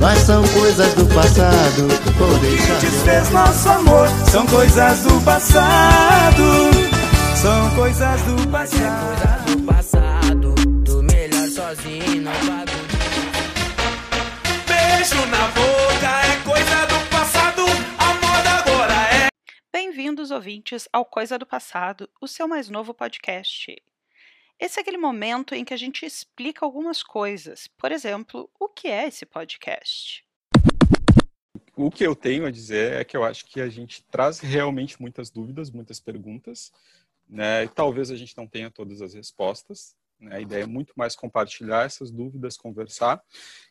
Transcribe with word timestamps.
Mas 0.00 0.18
são 0.20 0.42
coisas 0.48 0.94
do 0.94 1.06
passado. 1.12 1.88
Vou 2.16 2.38
deixar. 2.38 2.78
que 2.78 2.86
desfez 2.86 3.30
nosso 3.30 3.68
amor 3.68 4.08
são 4.30 4.46
coisas 4.46 5.02
do 5.02 5.20
passado. 5.24 6.42
São 7.34 7.74
coisas 7.74 8.22
do 8.22 8.48
passado. 8.48 9.56
do 9.56 9.62
passado. 9.66 10.54
Do 10.84 11.02
melhor 11.02 11.48
sozinho, 11.48 12.22
não 12.22 12.32
bagulho. 12.32 12.88
Beijo 14.66 15.26
na 15.26 15.48
boca 15.48 16.10
é 16.26 16.36
coisa 16.44 16.86
do 16.86 17.10
passado. 17.10 17.62
A 17.98 18.14
moda 18.14 18.50
agora 18.50 18.94
é. 19.14 19.28
Bem-vindos, 19.72 20.30
ouvintes, 20.30 20.88
ao 20.92 21.04
Coisa 21.04 21.36
do 21.36 21.46
Passado, 21.46 22.08
o 22.20 22.28
seu 22.28 22.46
mais 22.46 22.68
novo 22.70 22.94
podcast. 22.94 23.76
Esse 24.60 24.80
é 24.80 24.82
aquele 24.82 24.98
momento 24.98 25.54
em 25.54 25.64
que 25.64 25.72
a 25.72 25.76
gente 25.76 26.04
explica 26.04 26.64
algumas 26.64 27.00
coisas. 27.00 27.68
Por 27.78 27.92
exemplo, 27.92 28.50
o 28.58 28.68
que 28.68 28.88
é 28.88 29.06
esse 29.06 29.24
podcast? 29.24 30.24
O 31.76 31.92
que 31.92 32.04
eu 32.04 32.16
tenho 32.16 32.44
a 32.44 32.50
dizer 32.50 32.94
é 32.94 33.04
que 33.04 33.16
eu 33.16 33.22
acho 33.22 33.46
que 33.46 33.60
a 33.60 33.68
gente 33.68 34.02
traz 34.10 34.40
realmente 34.40 35.00
muitas 35.00 35.30
dúvidas, 35.30 35.70
muitas 35.70 36.00
perguntas, 36.00 36.72
né? 37.28 37.64
E 37.64 37.68
talvez 37.68 38.10
a 38.10 38.16
gente 38.16 38.36
não 38.36 38.48
tenha 38.48 38.68
todas 38.68 39.00
as 39.00 39.14
respostas. 39.14 39.94
Né? 40.18 40.38
A 40.38 40.40
ideia 40.40 40.64
é 40.64 40.66
muito 40.66 40.92
mais 40.96 41.14
compartilhar 41.14 41.86
essas 41.86 42.10
dúvidas, 42.10 42.56
conversar. 42.56 43.22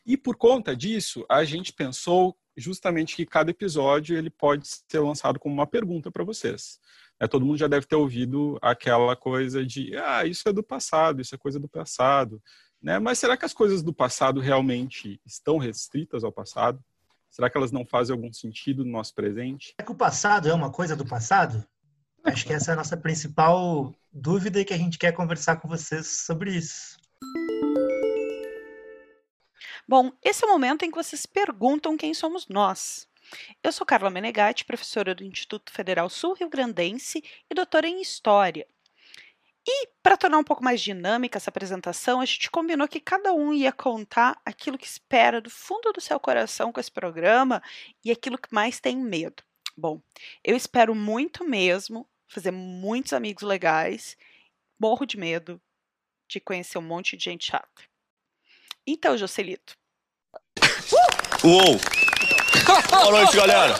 E 0.06 0.16
por 0.16 0.36
conta 0.36 0.74
disso, 0.74 1.22
a 1.28 1.44
gente 1.44 1.70
pensou 1.70 2.34
justamente 2.56 3.14
que 3.14 3.26
cada 3.26 3.50
episódio 3.50 4.16
ele 4.16 4.30
pode 4.30 4.66
ser 4.66 5.00
lançado 5.00 5.38
como 5.38 5.54
uma 5.54 5.66
pergunta 5.66 6.10
para 6.10 6.24
vocês. 6.24 6.80
É, 7.20 7.26
todo 7.26 7.44
mundo 7.44 7.58
já 7.58 7.66
deve 7.66 7.86
ter 7.86 7.96
ouvido 7.96 8.58
aquela 8.62 9.16
coisa 9.16 9.64
de, 9.66 9.96
ah, 9.96 10.24
isso 10.24 10.48
é 10.48 10.52
do 10.52 10.62
passado, 10.62 11.20
isso 11.20 11.34
é 11.34 11.38
coisa 11.38 11.58
do 11.58 11.68
passado. 11.68 12.40
Né? 12.80 12.98
Mas 12.98 13.18
será 13.18 13.36
que 13.36 13.44
as 13.44 13.52
coisas 13.52 13.82
do 13.82 13.92
passado 13.92 14.40
realmente 14.40 15.20
estão 15.26 15.58
restritas 15.58 16.22
ao 16.22 16.30
passado? 16.30 16.82
Será 17.30 17.50
que 17.50 17.56
elas 17.56 17.72
não 17.72 17.84
fazem 17.84 18.14
algum 18.14 18.32
sentido 18.32 18.84
no 18.84 18.92
nosso 18.92 19.14
presente? 19.14 19.74
Será 19.76 19.84
que 19.84 19.92
o 19.92 19.96
passado 19.96 20.48
é 20.48 20.54
uma 20.54 20.70
coisa 20.70 20.94
do 20.94 21.04
passado? 21.04 21.66
Acho 22.24 22.46
que 22.46 22.52
essa 22.52 22.70
é 22.70 22.74
a 22.74 22.76
nossa 22.76 22.96
principal 22.96 23.94
dúvida 24.12 24.60
e 24.60 24.64
que 24.64 24.74
a 24.74 24.78
gente 24.78 24.98
quer 24.98 25.12
conversar 25.12 25.56
com 25.56 25.68
vocês 25.68 26.24
sobre 26.24 26.54
isso. 26.54 26.96
Bom, 29.88 30.12
esse 30.22 30.44
é 30.44 30.46
o 30.46 30.50
momento 30.50 30.84
em 30.84 30.90
que 30.90 30.96
vocês 30.96 31.24
perguntam 31.24 31.96
quem 31.96 32.12
somos 32.12 32.46
nós. 32.48 33.07
Eu 33.62 33.72
sou 33.72 33.86
Carla 33.86 34.10
Menegatti, 34.10 34.64
professora 34.64 35.14
do 35.14 35.24
Instituto 35.24 35.72
Federal 35.72 36.08
Sul-Rio 36.08 36.48
Grandense 36.48 37.22
e 37.50 37.54
doutora 37.54 37.88
em 37.88 38.00
História. 38.00 38.66
E, 39.66 39.88
para 40.02 40.16
tornar 40.16 40.38
um 40.38 40.44
pouco 40.44 40.64
mais 40.64 40.80
dinâmica 40.80 41.36
essa 41.36 41.50
apresentação, 41.50 42.20
a 42.20 42.24
gente 42.24 42.50
combinou 42.50 42.88
que 42.88 43.00
cada 43.00 43.32
um 43.34 43.52
ia 43.52 43.70
contar 43.70 44.40
aquilo 44.44 44.78
que 44.78 44.86
espera 44.86 45.40
do 45.40 45.50
fundo 45.50 45.92
do 45.92 46.00
seu 46.00 46.18
coração 46.18 46.72
com 46.72 46.80
esse 46.80 46.90
programa 46.90 47.62
e 48.02 48.10
aquilo 48.10 48.38
que 48.38 48.52
mais 48.52 48.80
tem 48.80 48.96
medo. 48.96 49.42
Bom, 49.76 50.00
eu 50.42 50.56
espero 50.56 50.94
muito 50.94 51.44
mesmo 51.44 52.08
fazer 52.26 52.50
muitos 52.50 53.12
amigos 53.12 53.42
legais, 53.42 54.16
morro 54.78 55.04
de 55.04 55.18
medo 55.18 55.60
de 56.26 56.40
conhecer 56.40 56.78
um 56.78 56.82
monte 56.82 57.16
de 57.16 57.24
gente 57.24 57.46
chata. 57.46 57.82
Então, 58.86 59.18
Jocelito, 59.18 59.76
Uou! 61.44 62.07
Boa 62.68 63.10
noite, 63.10 63.34
galera. 63.34 63.78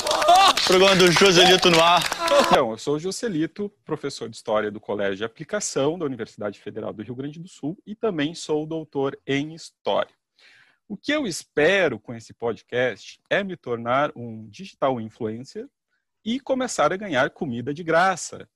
Programa 0.67 0.97
do 0.97 1.13
Joselito 1.13 1.71
no 1.71 1.79
ar. 1.83 2.03
Então, 2.47 2.71
eu 2.71 2.79
sou 2.79 2.97
o 2.97 2.99
Jocelito, 2.99 3.71
professor 3.85 4.31
de 4.31 4.37
História 4.37 4.71
do 4.71 4.81
Colégio 4.81 5.17
de 5.17 5.25
Aplicação 5.25 5.99
da 5.99 6.07
Universidade 6.07 6.59
Federal 6.59 6.91
do 6.95 7.03
Rio 7.03 7.15
Grande 7.15 7.39
do 7.39 7.47
Sul 7.47 7.77
e 7.87 7.95
também 7.95 8.35
sou 8.35 8.65
doutor 8.65 9.19
em 9.27 9.55
História. 9.55 10.15
O 10.89 10.97
que 10.97 11.13
eu 11.13 11.27
espero 11.27 12.01
com 12.01 12.15
esse 12.15 12.33
podcast 12.33 13.21
é 13.29 13.45
me 13.45 13.59
tornar 13.59 14.11
um 14.17 14.49
digital 14.49 14.99
influencer 14.99 15.69
e 16.25 16.41
começar 16.41 16.91
a 16.91 16.97
ganhar 16.97 17.29
comida 17.29 17.75
de 17.75 17.85
graça. 17.85 18.49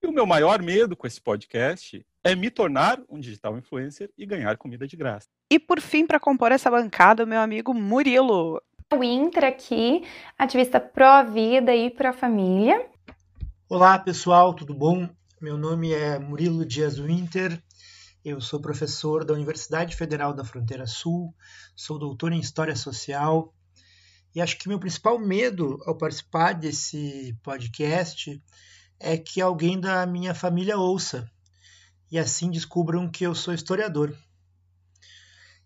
E 0.00 0.06
o 0.06 0.12
meu 0.12 0.26
maior 0.26 0.62
medo 0.62 0.96
com 0.96 1.08
esse 1.08 1.20
podcast 1.20 2.06
é 2.22 2.36
me 2.36 2.52
tornar 2.52 3.00
um 3.08 3.18
digital 3.18 3.58
influencer 3.58 4.10
e 4.16 4.24
ganhar 4.24 4.56
comida 4.56 4.86
de 4.86 4.96
graça. 4.96 5.28
E 5.50 5.58
por 5.58 5.80
fim, 5.80 6.06
para 6.06 6.20
compor 6.20 6.52
essa 6.52 6.70
bancada, 6.70 7.24
o 7.24 7.26
meu 7.26 7.40
amigo 7.40 7.74
Murilo. 7.74 8.62
Winter 8.94 9.44
aqui, 9.44 10.04
ativista 10.38 10.78
pró-vida 10.78 11.74
e 11.74 11.90
pró-família. 11.90 12.88
Olá, 13.68 13.98
pessoal, 13.98 14.54
tudo 14.54 14.72
bom? 14.72 15.08
Meu 15.40 15.58
nome 15.58 15.92
é 15.92 16.20
Murilo 16.20 16.64
Dias 16.64 16.96
Winter. 16.96 17.60
Eu 18.24 18.40
sou 18.40 18.60
professor 18.60 19.24
da 19.24 19.34
Universidade 19.34 19.96
Federal 19.96 20.32
da 20.32 20.44
Fronteira 20.44 20.86
Sul, 20.86 21.34
sou 21.74 21.98
doutor 21.98 22.32
em 22.32 22.38
História 22.38 22.76
Social 22.76 23.52
e 24.32 24.40
acho 24.40 24.56
que 24.56 24.68
meu 24.68 24.78
principal 24.78 25.18
medo 25.18 25.82
ao 25.84 25.98
participar 25.98 26.52
desse 26.52 27.36
podcast 27.42 28.40
é 29.00 29.18
que 29.18 29.40
alguém 29.40 29.80
da 29.80 30.06
minha 30.06 30.32
família 30.32 30.78
ouça 30.78 31.28
e 32.08 32.20
assim 32.20 32.52
descubram 32.52 33.10
que 33.10 33.26
eu 33.26 33.34
sou 33.34 33.52
historiador. 33.52 34.16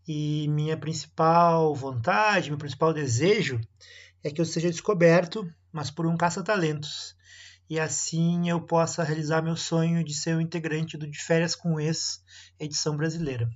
E 0.07 0.49
minha 0.49 0.77
principal 0.77 1.75
vontade, 1.75 2.51
meu 2.51 2.59
principal 2.59 2.93
desejo 2.93 3.61
é 4.23 4.31
que 4.31 4.41
eu 4.41 4.45
seja 4.45 4.71
descoberto, 4.71 5.49
mas 5.73 5.91
por 5.91 6.07
um 6.07 6.17
caça-talentos. 6.17 7.17
E 7.69 7.79
assim 7.79 8.49
eu 8.49 8.61
possa 8.61 9.05
realizar 9.05 9.43
meu 9.43 9.57
sonho 9.57 10.03
de 10.03 10.13
ser 10.13 10.35
um 10.37 10.41
integrante 10.41 10.97
do 10.97 11.09
De 11.09 11.19
Férias 11.19 11.55
com 11.55 11.79
Ex, 11.79 12.23
edição 12.59 12.97
brasileira. 12.97 13.49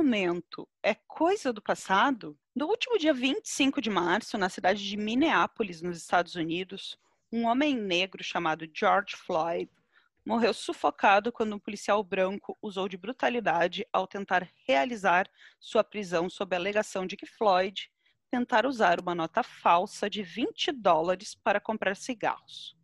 Monumento 0.00 0.66
é 0.82 0.94
coisa 0.94 1.52
do 1.52 1.60
passado? 1.60 2.34
No 2.56 2.68
último 2.68 2.96
dia 2.98 3.12
25 3.12 3.82
de 3.82 3.90
março, 3.90 4.38
na 4.38 4.48
cidade 4.48 4.82
de 4.82 4.96
Minneapolis, 4.96 5.82
nos 5.82 5.98
Estados 5.98 6.36
Unidos, 6.36 6.98
um 7.30 7.44
homem 7.44 7.76
negro 7.76 8.24
chamado 8.24 8.66
George 8.74 9.14
Floyd 9.14 9.70
morreu 10.24 10.54
sufocado 10.54 11.30
quando 11.30 11.54
um 11.54 11.58
policial 11.58 12.02
branco 12.02 12.56
usou 12.62 12.88
de 12.88 12.96
brutalidade 12.96 13.86
ao 13.92 14.06
tentar 14.06 14.48
realizar 14.66 15.28
sua 15.60 15.84
prisão 15.84 16.30
sob 16.30 16.56
a 16.56 16.58
alegação 16.58 17.06
de 17.06 17.14
que 17.14 17.26
Floyd 17.26 17.92
tentara 18.30 18.66
usar 18.66 19.00
uma 19.00 19.14
nota 19.14 19.42
falsa 19.42 20.08
de 20.08 20.22
20 20.22 20.72
dólares 20.72 21.34
para 21.34 21.60
comprar 21.60 21.94
cigarros. 21.94 22.74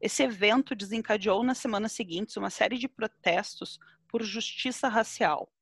Esse 0.00 0.22
evento 0.22 0.74
desencadeou 0.74 1.44
nas 1.44 1.58
semanas 1.58 1.92
seguintes 1.92 2.38
uma 2.38 2.48
série 2.48 2.78
de 2.78 2.88
protestos 2.88 3.78
por 4.08 4.22
justiça 4.22 4.88
racial, 4.88 5.52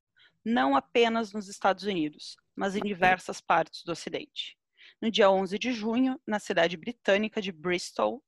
não 0.46 0.76
apenas 0.76 1.32
nos 1.32 1.48
Estados 1.48 1.82
Unidos, 1.82 2.36
mas 2.54 2.76
em 2.76 2.80
diversas 2.80 3.40
partes 3.40 3.82
do 3.82 3.90
Ocidente. 3.90 4.56
No 5.02 5.10
dia 5.10 5.28
11 5.28 5.58
de 5.58 5.72
junho, 5.72 6.20
na 6.24 6.38
cidade 6.38 6.76
britânica 6.76 7.42
de 7.42 7.50
Bristol, 7.50 8.22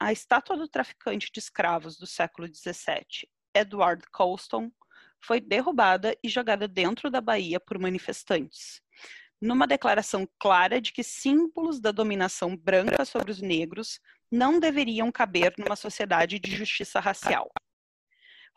a 0.00 0.10
estátua 0.10 0.56
do 0.56 0.66
traficante 0.66 1.30
de 1.30 1.38
escravos 1.38 1.98
do 1.98 2.06
século 2.06 2.48
XVII, 2.48 3.28
Edward 3.54 4.02
Colston, 4.10 4.72
foi 5.22 5.42
derrubada 5.42 6.16
e 6.24 6.28
jogada 6.30 6.66
dentro 6.66 7.10
da 7.10 7.20
Bahia 7.20 7.60
por 7.60 7.78
manifestantes, 7.78 8.80
numa 9.38 9.66
declaração 9.66 10.26
clara 10.38 10.80
de 10.80 10.90
que 10.90 11.02
símbolos 11.02 11.80
da 11.80 11.92
dominação 11.92 12.56
branca 12.56 13.04
sobre 13.04 13.30
os 13.30 13.42
negros 13.42 14.00
não 14.32 14.58
deveriam 14.58 15.12
caber 15.12 15.52
numa 15.58 15.76
sociedade 15.76 16.38
de 16.38 16.50
justiça 16.56 16.98
racial 16.98 17.50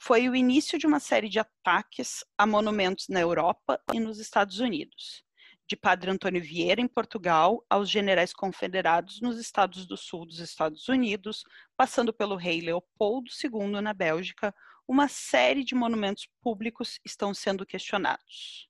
foi 0.03 0.27
o 0.27 0.35
início 0.35 0.79
de 0.79 0.87
uma 0.87 0.99
série 0.99 1.29
de 1.29 1.37
ataques 1.37 2.25
a 2.35 2.47
monumentos 2.47 3.07
na 3.07 3.21
Europa 3.21 3.79
e 3.93 3.99
nos 3.99 4.17
Estados 4.17 4.59
Unidos, 4.59 5.23
de 5.69 5.75
Padre 5.75 6.09
Antônio 6.09 6.41
Vieira, 6.41 6.81
em 6.81 6.87
Portugal, 6.87 7.63
aos 7.69 7.87
generais 7.87 8.33
confederados 8.33 9.21
nos 9.21 9.37
estados 9.37 9.85
do 9.85 9.95
sul 9.95 10.25
dos 10.25 10.39
Estados 10.39 10.89
Unidos, 10.89 11.43
passando 11.77 12.11
pelo 12.11 12.35
rei 12.35 12.61
Leopoldo 12.61 13.29
II 13.43 13.79
na 13.79 13.93
Bélgica, 13.93 14.55
uma 14.87 15.07
série 15.07 15.63
de 15.63 15.75
monumentos 15.75 16.27
públicos 16.41 16.99
estão 17.05 17.31
sendo 17.31 17.63
questionados. 17.63 18.67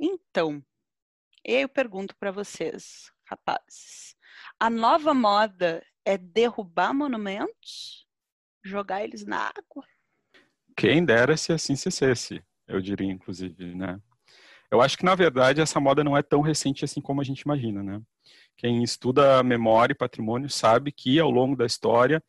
Então, 0.00 0.60
eu 1.44 1.68
pergunto 1.68 2.16
para 2.16 2.32
vocês, 2.32 3.12
rapazes, 3.24 4.16
a 4.58 4.68
nova 4.68 5.14
moda 5.14 5.80
é 6.04 6.18
derrubar 6.18 6.92
monumentos? 6.92 8.04
Jogar 8.64 9.04
eles 9.04 9.24
na 9.24 9.46
água? 9.56 9.86
Quem 10.78 11.04
dera 11.04 11.36
se 11.36 11.52
assim 11.52 11.74
se 11.74 11.90
cesse, 11.90 12.40
eu 12.68 12.80
diria, 12.80 13.10
inclusive, 13.10 13.74
né? 13.74 14.00
Eu 14.70 14.80
acho 14.80 14.96
que, 14.96 15.04
na 15.04 15.16
verdade, 15.16 15.60
essa 15.60 15.80
moda 15.80 16.04
não 16.04 16.16
é 16.16 16.22
tão 16.22 16.40
recente 16.40 16.84
assim 16.84 17.00
como 17.00 17.20
a 17.20 17.24
gente 17.24 17.40
imagina, 17.40 17.82
né? 17.82 18.00
Quem 18.56 18.84
estuda 18.84 19.42
memória 19.42 19.92
e 19.92 19.96
patrimônio 19.96 20.48
sabe 20.48 20.92
que, 20.92 21.18
ao 21.18 21.32
longo 21.32 21.56
da 21.56 21.66
história, 21.66 22.22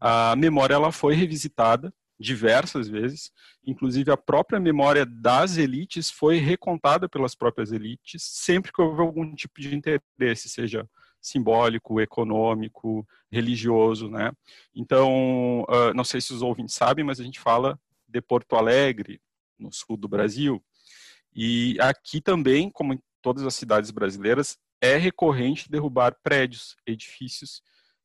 a 0.00 0.34
memória 0.36 0.72
ela 0.72 0.90
foi 0.90 1.14
revisitada 1.14 1.92
diversas 2.18 2.88
vezes, 2.88 3.30
inclusive 3.62 4.10
a 4.10 4.16
própria 4.16 4.58
memória 4.58 5.04
das 5.04 5.58
elites 5.58 6.10
foi 6.10 6.38
recontada 6.38 7.10
pelas 7.10 7.34
próprias 7.34 7.72
elites 7.72 8.22
sempre 8.22 8.72
que 8.72 8.80
houve 8.80 9.02
algum 9.02 9.34
tipo 9.34 9.60
de 9.60 9.74
interesse, 9.74 10.48
seja 10.48 10.88
simbólico, 11.22 12.00
econômico, 12.00 13.06
religioso, 13.30 14.10
né? 14.10 14.32
Então, 14.74 15.62
uh, 15.62 15.94
não 15.94 16.04
sei 16.04 16.20
se 16.20 16.34
os 16.34 16.42
ouvintes 16.42 16.74
sabem, 16.74 17.04
mas 17.04 17.20
a 17.20 17.24
gente 17.24 17.40
fala 17.40 17.78
de 18.06 18.20
Porto 18.20 18.56
Alegre, 18.56 19.20
no 19.58 19.72
sul 19.72 19.96
do 19.96 20.08
Brasil, 20.08 20.62
e 21.34 21.78
aqui 21.80 22.20
também, 22.20 22.68
como 22.68 22.92
em 22.92 23.00
todas 23.22 23.44
as 23.46 23.54
cidades 23.54 23.90
brasileiras, 23.90 24.58
é 24.80 24.96
recorrente 24.96 25.70
derrubar 25.70 26.16
prédios, 26.22 26.76
edifícios 26.84 27.62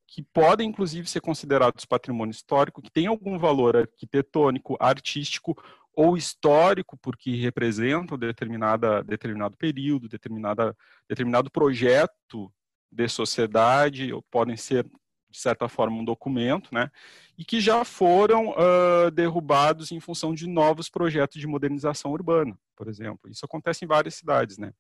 que 0.08 0.24
podem 0.24 0.70
inclusive 0.70 1.08
ser 1.08 1.20
considerados 1.20 1.86
patrimônio 1.86 2.32
histórico, 2.32 2.82
que 2.82 2.90
tem 2.90 3.08
algum 3.08 3.38
valor 3.38 3.76
arquitetônico, 3.76 4.78
artístico 4.80 5.56
ou 5.94 6.16
histórico, 6.16 6.98
porque 6.98 7.36
representam 7.36 8.18
determinada, 8.18 9.04
determinado 9.04 9.58
período, 9.58 10.08
determinada, 10.08 10.76
determinado 11.10 11.52
projeto 11.52 12.52
de 12.92 13.08
sociedade, 13.08 14.14
ou 14.14 14.22
podem 14.24 14.56
ser, 14.58 14.84
de 15.30 15.38
certa 15.38 15.68
forma, 15.68 15.98
um 15.98 16.06
documento, 16.06 16.74
né? 16.74 16.90
e 17.38 17.46
que 17.46 17.62
já 17.62 17.86
foram 17.86 18.50
uh, 18.50 19.12
derrubados 19.12 19.92
em 19.92 20.00
função 20.00 20.34
de 20.34 20.48
novos 20.48 20.90
projetos 20.90 21.40
de 21.40 21.46
modernização 21.46 22.12
urbana, 22.12 22.58
por 22.76 22.88
exemplo. 22.88 23.30
Isso 23.30 23.46
acontece 23.46 23.86
em 23.86 23.88
várias 23.88 24.16
cidades, 24.16 24.58
né? 24.58 24.74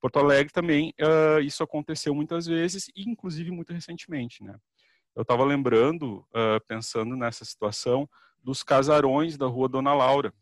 Porto 0.00 0.18
Alegre 0.18 0.52
também, 0.52 0.92
uh, 1.00 1.40
isso 1.40 1.62
aconteceu 1.62 2.12
muitas 2.14 2.46
vezes, 2.46 2.88
e 2.96 3.08
inclusive 3.08 3.50
muito 3.52 3.72
recentemente, 3.72 4.42
né? 4.42 4.56
Eu 5.14 5.22
estava 5.22 5.44
lembrando, 5.44 6.26
uh, 6.30 6.60
pensando 6.66 7.14
nessa 7.14 7.44
situação, 7.44 8.08
dos 8.42 8.62
casarões 8.62 9.36
da 9.36 9.46
Rua 9.46 9.68
Dona 9.68 9.94
Laura, 9.94 10.32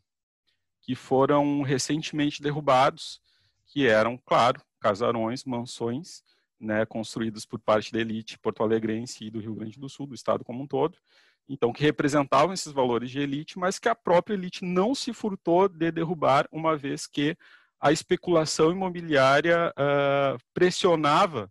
que 0.81 0.95
foram 0.95 1.61
recentemente 1.63 2.41
derrubados, 2.41 3.21
que 3.67 3.87
eram, 3.87 4.17
claro, 4.17 4.63
casarões, 4.81 5.45
mansões, 5.45 6.23
né, 6.61 6.85
construídos 6.87 7.45
por 7.47 7.61
parte 7.61 7.93
da 7.93 8.01
elite 8.01 8.39
porto-alegrense 8.39 9.25
e 9.25 9.31
do 9.31 9.41
Rio 9.41 9.55
Grande 9.55 9.79
do 9.79 9.89
Sul, 9.89 10.07
do 10.07 10.15
estado 10.15 10.45
como 10.45 10.63
um 10.63 10.67
todo, 10.67 10.99
então 11.49 11.73
que 11.73 11.83
representavam 11.83 12.53
esses 12.53 12.73
valores 12.73 13.11
de 13.11 13.21
elite, 13.21 13.59
mas 13.59 13.79
que 13.79 13.89
a 13.89 13.95
própria 13.95 14.35
elite 14.35 14.65
não 14.65 14.95
se 14.95 15.13
furtou 15.13 15.69
de 15.69 15.91
derrubar, 15.91 16.47
uma 16.53 16.77
vez 16.77 17.07
que 17.07 17.37
a 17.81 17.93
especulação 17.93 18.73
imobiliária 18.73 19.71
uh, 19.71 20.39
pressionava 20.53 21.51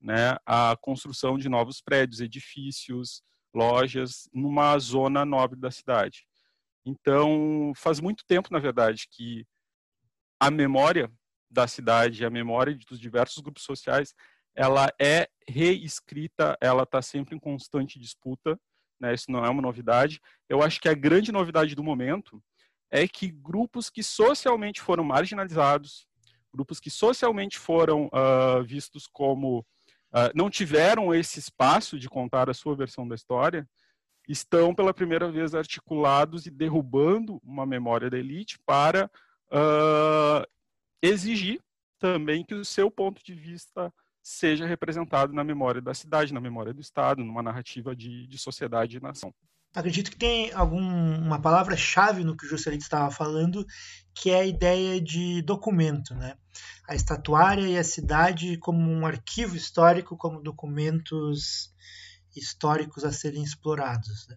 né, 0.00 0.36
a 0.44 0.76
construção 0.80 1.38
de 1.38 1.48
novos 1.48 1.80
prédios, 1.80 2.20
edifícios, 2.20 3.22
lojas, 3.54 4.28
numa 4.32 4.78
zona 4.78 5.24
nobre 5.24 5.58
da 5.58 5.70
cidade. 5.70 6.26
Então, 6.84 7.72
faz 7.76 8.00
muito 8.00 8.24
tempo, 8.26 8.48
na 8.50 8.58
verdade, 8.58 9.06
que 9.10 9.46
a 10.40 10.50
memória 10.50 11.10
da 11.48 11.66
cidade, 11.66 12.24
a 12.24 12.30
memória 12.30 12.76
dos 12.88 12.98
diversos 12.98 13.38
grupos 13.42 13.62
sociais, 13.62 14.14
ela 14.54 14.92
é 15.00 15.28
reescrita, 15.48 16.56
ela 16.60 16.82
está 16.82 17.00
sempre 17.00 17.34
em 17.34 17.38
constante 17.38 17.98
disputa, 17.98 18.58
né? 19.00 19.14
Isso 19.14 19.30
não 19.30 19.44
é 19.44 19.50
uma 19.50 19.62
novidade. 19.62 20.20
Eu 20.48 20.62
acho 20.62 20.80
que 20.80 20.88
a 20.88 20.94
grande 20.94 21.32
novidade 21.32 21.74
do 21.74 21.82
momento 21.82 22.42
é 22.90 23.08
que 23.08 23.28
grupos 23.28 23.90
que 23.90 24.02
socialmente 24.02 24.80
foram 24.80 25.02
marginalizados, 25.02 26.06
grupos 26.52 26.78
que 26.78 26.90
socialmente 26.90 27.58
foram 27.58 28.06
uh, 28.06 28.62
vistos 28.62 29.06
como 29.06 29.60
uh, 30.12 30.30
não 30.34 30.50
tiveram 30.50 31.14
esse 31.14 31.38
espaço 31.38 31.98
de 31.98 32.08
contar 32.08 32.50
a 32.50 32.54
sua 32.54 32.76
versão 32.76 33.08
da 33.08 33.14
história, 33.14 33.68
estão 34.28 34.74
pela 34.74 34.94
primeira 34.94 35.30
vez 35.30 35.54
articulados 35.54 36.46
e 36.46 36.50
derrubando 36.50 37.40
uma 37.42 37.66
memória 37.66 38.08
da 38.08 38.18
elite 38.18 38.58
para 38.64 39.10
uh, 39.50 40.46
exigir 41.02 41.60
também 41.98 42.44
que 42.44 42.54
o 42.54 42.64
seu 42.64 42.90
ponto 42.90 43.24
de 43.24 43.34
vista 43.34 43.92
seja 44.22 44.66
representado 44.66 45.32
na 45.32 45.42
memória 45.42 45.80
da 45.80 45.92
cidade, 45.92 46.32
na 46.32 46.40
memória 46.40 46.72
do 46.72 46.80
Estado, 46.80 47.24
numa 47.24 47.42
narrativa 47.42 47.94
de, 47.96 48.26
de 48.26 48.38
sociedade 48.38 48.96
e 48.96 49.00
nação. 49.00 49.34
Acredito 49.74 50.10
que 50.10 50.18
tem 50.18 50.52
alguma 50.52 51.40
palavra-chave 51.40 52.24
no 52.24 52.36
que 52.36 52.44
o 52.44 52.48
Juscelino 52.48 52.82
estava 52.82 53.10
falando, 53.10 53.66
que 54.14 54.30
é 54.30 54.40
a 54.40 54.46
ideia 54.46 55.00
de 55.00 55.40
documento, 55.42 56.14
né? 56.14 56.36
A 56.86 56.94
estatuária 56.94 57.66
e 57.66 57.78
a 57.78 57.84
cidade 57.84 58.58
como 58.58 58.90
um 58.90 59.06
arquivo 59.06 59.56
histórico, 59.56 60.16
como 60.16 60.42
documentos 60.42 61.72
históricos 62.36 63.04
a 63.04 63.12
serem 63.12 63.42
explorados. 63.42 64.26
Né? 64.28 64.36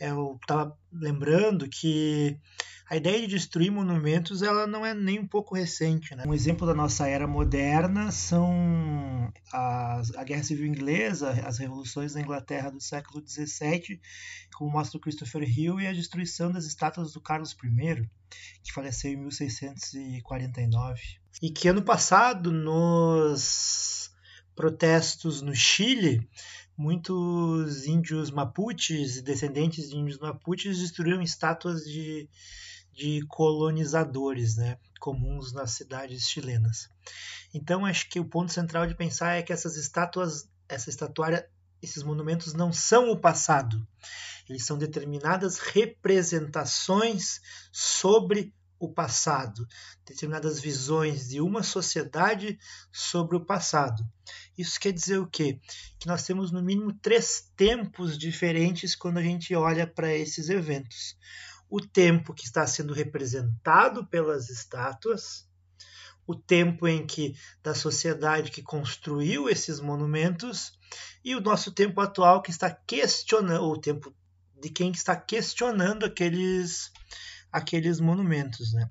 Eu 0.00 0.38
estava 0.42 0.76
lembrando 0.92 1.68
que 1.68 2.38
a 2.88 2.96
ideia 2.96 3.20
de 3.20 3.26
destruir 3.26 3.70
monumentos 3.70 4.42
ela 4.42 4.64
não 4.66 4.86
é 4.86 4.94
nem 4.94 5.18
um 5.18 5.26
pouco 5.26 5.56
recente. 5.56 6.14
Né? 6.14 6.22
Um 6.24 6.32
exemplo 6.32 6.64
da 6.66 6.74
nossa 6.74 7.08
era 7.08 7.26
moderna 7.26 8.12
são 8.12 9.32
as, 9.52 10.14
a 10.14 10.22
Guerra 10.22 10.44
Civil 10.44 10.66
Inglesa, 10.66 11.30
as 11.44 11.58
revoluções 11.58 12.14
da 12.14 12.20
Inglaterra 12.20 12.70
do 12.70 12.80
século 12.80 13.26
XVII, 13.26 14.00
como 14.54 14.70
mostra 14.70 14.98
o 14.98 15.00
Christopher 15.00 15.42
Hill, 15.42 15.80
e 15.80 15.86
a 15.88 15.92
destruição 15.92 16.52
das 16.52 16.64
estátuas 16.64 17.12
do 17.12 17.20
Carlos 17.20 17.56
I, 17.64 18.08
que 18.62 18.72
faleceu 18.72 19.10
em 19.10 19.16
1649. 19.16 21.00
E 21.42 21.50
que 21.50 21.68
ano 21.68 21.82
passado, 21.82 22.52
nos 22.52 24.12
protestos 24.54 25.42
no 25.42 25.54
Chile, 25.54 26.26
muitos 26.78 27.86
índios 27.86 28.30
mapuches 28.30 29.20
descendentes 29.22 29.90
de 29.90 29.96
índios 29.96 30.18
mapuches 30.18 30.78
destruíram 30.78 31.20
estátuas 31.20 31.84
de 31.84 32.28
de 32.96 33.20
colonizadores, 33.28 34.56
né, 34.56 34.78
comuns 34.98 35.52
nas 35.52 35.72
cidades 35.72 36.26
chilenas. 36.26 36.88
Então 37.52 37.84
acho 37.84 38.08
que 38.08 38.18
o 38.18 38.24
ponto 38.24 38.50
central 38.50 38.86
de 38.86 38.94
pensar 38.94 39.34
é 39.34 39.42
que 39.42 39.52
essas 39.52 39.76
estátuas, 39.76 40.48
essa 40.66 40.88
estatuária, 40.88 41.46
esses 41.82 42.02
monumentos 42.02 42.54
não 42.54 42.72
são 42.72 43.10
o 43.10 43.20
passado. 43.20 43.86
Eles 44.48 44.64
são 44.64 44.78
determinadas 44.78 45.58
representações 45.58 47.40
sobre 47.70 48.54
o 48.78 48.92
passado, 48.92 49.66
determinadas 50.06 50.60
visões 50.60 51.28
de 51.28 51.40
uma 51.40 51.62
sociedade 51.62 52.58
sobre 52.92 53.36
o 53.36 53.44
passado. 53.44 54.06
Isso 54.56 54.80
quer 54.80 54.92
dizer 54.92 55.18
o 55.18 55.26
quê? 55.26 55.60
Que 55.98 56.06
nós 56.06 56.22
temos 56.22 56.50
no 56.50 56.62
mínimo 56.62 56.92
três 56.94 57.50
tempos 57.56 58.16
diferentes 58.16 58.94
quando 58.94 59.18
a 59.18 59.22
gente 59.22 59.54
olha 59.54 59.86
para 59.86 60.14
esses 60.14 60.48
eventos 60.48 61.16
o 61.68 61.80
tempo 61.80 62.32
que 62.32 62.44
está 62.44 62.66
sendo 62.66 62.92
representado 62.92 64.06
pelas 64.06 64.48
estátuas, 64.48 65.46
o 66.26 66.34
tempo 66.34 66.88
em 66.88 67.06
que 67.06 67.36
da 67.62 67.74
sociedade 67.74 68.50
que 68.50 68.62
construiu 68.62 69.48
esses 69.48 69.80
monumentos 69.80 70.72
e 71.24 71.34
o 71.34 71.40
nosso 71.40 71.70
tempo 71.72 72.00
atual 72.00 72.42
que 72.42 72.50
está 72.50 72.70
questionando 72.70 73.64
o 73.64 73.80
tempo 73.80 74.14
de 74.60 74.70
quem 74.70 74.90
está 74.90 75.14
questionando 75.14 76.04
aqueles 76.04 76.90
aqueles 77.52 78.00
monumentos, 78.00 78.72
né? 78.72 78.90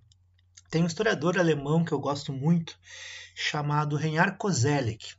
Tem 0.70 0.82
um 0.82 0.88
historiador 0.88 1.38
alemão 1.38 1.84
que 1.84 1.92
eu 1.92 2.00
gosto 2.00 2.34
muito 2.34 2.78
chamado 3.36 3.96
Reinhard 3.96 4.38
Koselleck. 4.38 5.14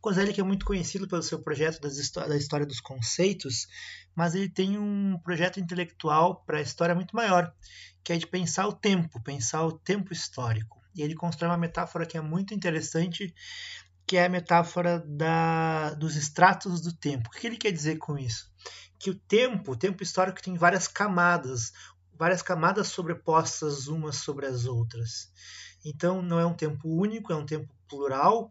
Kozelek 0.00 0.40
é 0.40 0.44
muito 0.44 0.64
conhecido 0.64 1.08
pelo 1.08 1.22
seu 1.22 1.40
projeto 1.40 1.80
da 1.80 2.36
história 2.36 2.64
dos 2.64 2.80
conceitos, 2.80 3.66
mas 4.18 4.34
ele 4.34 4.48
tem 4.48 4.76
um 4.76 5.16
projeto 5.22 5.60
intelectual 5.60 6.42
para 6.44 6.58
a 6.58 6.60
história 6.60 6.92
muito 6.92 7.14
maior, 7.14 7.54
que 8.02 8.12
é 8.12 8.16
de 8.16 8.26
pensar 8.26 8.66
o 8.66 8.72
tempo, 8.72 9.22
pensar 9.22 9.64
o 9.64 9.78
tempo 9.78 10.12
histórico. 10.12 10.82
E 10.92 11.02
ele 11.02 11.14
constrói 11.14 11.48
uma 11.48 11.56
metáfora 11.56 12.04
que 12.04 12.18
é 12.18 12.20
muito 12.20 12.52
interessante, 12.52 13.32
que 14.04 14.16
é 14.16 14.24
a 14.24 14.28
metáfora 14.28 14.98
da, 15.06 15.94
dos 15.94 16.16
estratos 16.16 16.80
do 16.80 16.92
tempo. 16.92 17.28
O 17.28 17.30
que 17.30 17.46
ele 17.46 17.56
quer 17.56 17.70
dizer 17.70 17.98
com 17.98 18.18
isso? 18.18 18.50
Que 18.98 19.08
o 19.08 19.14
tempo, 19.14 19.70
o 19.70 19.76
tempo 19.76 20.02
histórico 20.02 20.42
tem 20.42 20.56
várias 20.56 20.88
camadas, 20.88 21.72
várias 22.12 22.42
camadas 22.42 22.88
sobrepostas 22.88 23.86
umas 23.86 24.16
sobre 24.16 24.46
as 24.46 24.64
outras. 24.64 25.30
Então 25.84 26.22
não 26.22 26.40
é 26.40 26.44
um 26.44 26.54
tempo 26.54 26.88
único, 26.88 27.32
é 27.32 27.36
um 27.36 27.46
tempo 27.46 27.72
plural, 27.88 28.50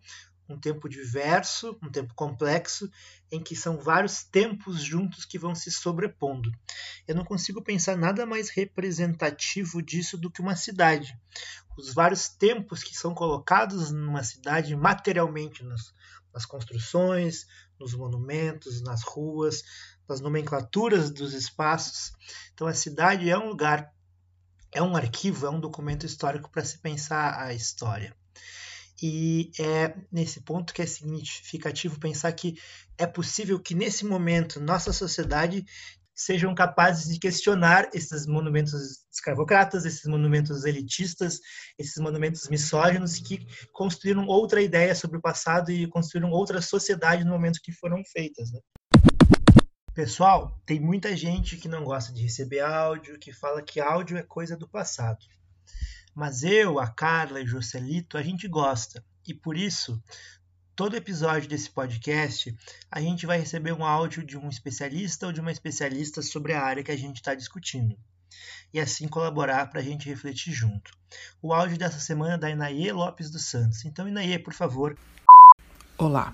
um 0.49 0.57
tempo 0.57 0.87
diverso, 0.87 1.77
um 1.83 1.89
tempo 1.89 2.13
complexo, 2.13 2.89
em 3.31 3.41
que 3.41 3.55
são 3.55 3.77
vários 3.77 4.23
tempos 4.23 4.81
juntos 4.81 5.25
que 5.25 5.37
vão 5.37 5.53
se 5.53 5.69
sobrepondo. 5.69 6.51
Eu 7.07 7.15
não 7.15 7.25
consigo 7.25 7.61
pensar 7.61 7.97
nada 7.97 8.25
mais 8.25 8.49
representativo 8.49 9.81
disso 9.81 10.17
do 10.17 10.31
que 10.31 10.41
uma 10.41 10.55
cidade. 10.55 11.17
Os 11.77 11.93
vários 11.93 12.29
tempos 12.29 12.83
que 12.83 12.95
são 12.95 13.13
colocados 13.13 13.91
numa 13.91 14.23
cidade 14.23 14.75
materialmente, 14.75 15.63
nas, 15.63 15.93
nas 16.33 16.45
construções, 16.45 17.45
nos 17.79 17.93
monumentos, 17.93 18.81
nas 18.81 19.03
ruas, 19.03 19.63
nas 20.07 20.21
nomenclaturas 20.21 21.11
dos 21.11 21.33
espaços. 21.33 22.13
Então 22.53 22.67
a 22.67 22.73
cidade 22.73 23.29
é 23.29 23.37
um 23.37 23.49
lugar, 23.49 23.93
é 24.71 24.81
um 24.81 24.95
arquivo, 24.95 25.45
é 25.45 25.49
um 25.49 25.59
documento 25.59 26.05
histórico 26.05 26.49
para 26.49 26.63
se 26.63 26.79
pensar 26.79 27.39
a 27.39 27.53
história. 27.53 28.15
E 29.01 29.51
é 29.59 29.95
nesse 30.11 30.41
ponto 30.41 30.73
que 30.73 30.81
é 30.81 30.85
significativo 30.85 31.99
pensar 31.99 32.31
que 32.33 32.57
é 32.97 33.05
possível 33.05 33.59
que 33.59 33.75
nesse 33.75 34.05
momento 34.05 34.59
nossa 34.59 34.91
sociedade 34.91 35.63
sejam 36.17 36.55
capazes 36.55 37.13
de 37.13 37.19
questionar 37.19 37.91
esses 37.93 38.25
monumentos 38.25 39.05
escravocratas, 39.13 39.85
esses 39.85 40.05
monumentos 40.05 40.65
elitistas, 40.65 41.39
esses 41.77 41.97
monumentos 41.97 42.49
misóginos 42.49 43.19
que 43.19 43.45
construíram 43.71 44.25
outra 44.25 44.59
ideia 44.59 44.95
sobre 44.95 45.19
o 45.19 45.21
passado 45.21 45.71
e 45.71 45.87
construíram 45.87 46.31
outra 46.31 46.59
sociedade 46.59 47.23
no 47.23 47.31
momento 47.31 47.61
que 47.61 47.71
foram 47.71 48.03
feitas. 48.03 48.51
Né? 48.51 48.59
Pessoal, 49.93 50.59
tem 50.65 50.79
muita 50.79 51.15
gente 51.15 51.55
que 51.55 51.67
não 51.67 51.83
gosta 51.83 52.11
de 52.11 52.23
receber 52.23 52.61
áudio, 52.61 53.19
que 53.19 53.31
fala 53.31 53.61
que 53.61 53.79
áudio 53.79 54.17
é 54.17 54.23
coisa 54.23 54.57
do 54.57 54.67
passado. 54.67 55.19
Mas 56.17 56.41
eu, 56.41 56.79
a 56.79 56.87
Carla 56.87 57.39
e 57.39 57.43
o 57.43 57.47
Joselito, 57.47 58.17
a 58.17 58.23
gente 58.23 58.47
gosta. 58.47 59.05
E 59.27 59.35
por 59.35 59.55
isso, 59.55 60.01
todo 60.75 60.95
episódio 60.95 61.47
desse 61.47 61.69
podcast, 61.69 62.57
a 62.89 62.99
gente 62.99 63.27
vai 63.27 63.37
receber 63.37 63.71
um 63.71 63.85
áudio 63.85 64.25
de 64.25 64.35
um 64.35 64.49
especialista 64.49 65.27
ou 65.27 65.31
de 65.31 65.39
uma 65.39 65.51
especialista 65.51 66.23
sobre 66.23 66.53
a 66.53 66.63
área 66.63 66.83
que 66.83 66.91
a 66.91 66.97
gente 66.97 67.17
está 67.17 67.35
discutindo. 67.35 67.95
E 68.73 68.79
assim 68.79 69.07
colaborar 69.07 69.67
para 69.67 69.79
a 69.79 69.83
gente 69.83 70.09
refletir 70.09 70.51
junto. 70.51 70.91
O 71.39 71.53
áudio 71.53 71.77
dessa 71.77 71.99
semana 71.99 72.33
é 72.33 72.37
da 72.39 72.49
Inaê 72.49 72.91
Lopes 72.91 73.29
dos 73.29 73.45
Santos. 73.45 73.85
Então, 73.85 74.07
Inaê, 74.07 74.39
por 74.39 74.53
favor. 74.53 74.97
Olá, 75.99 76.33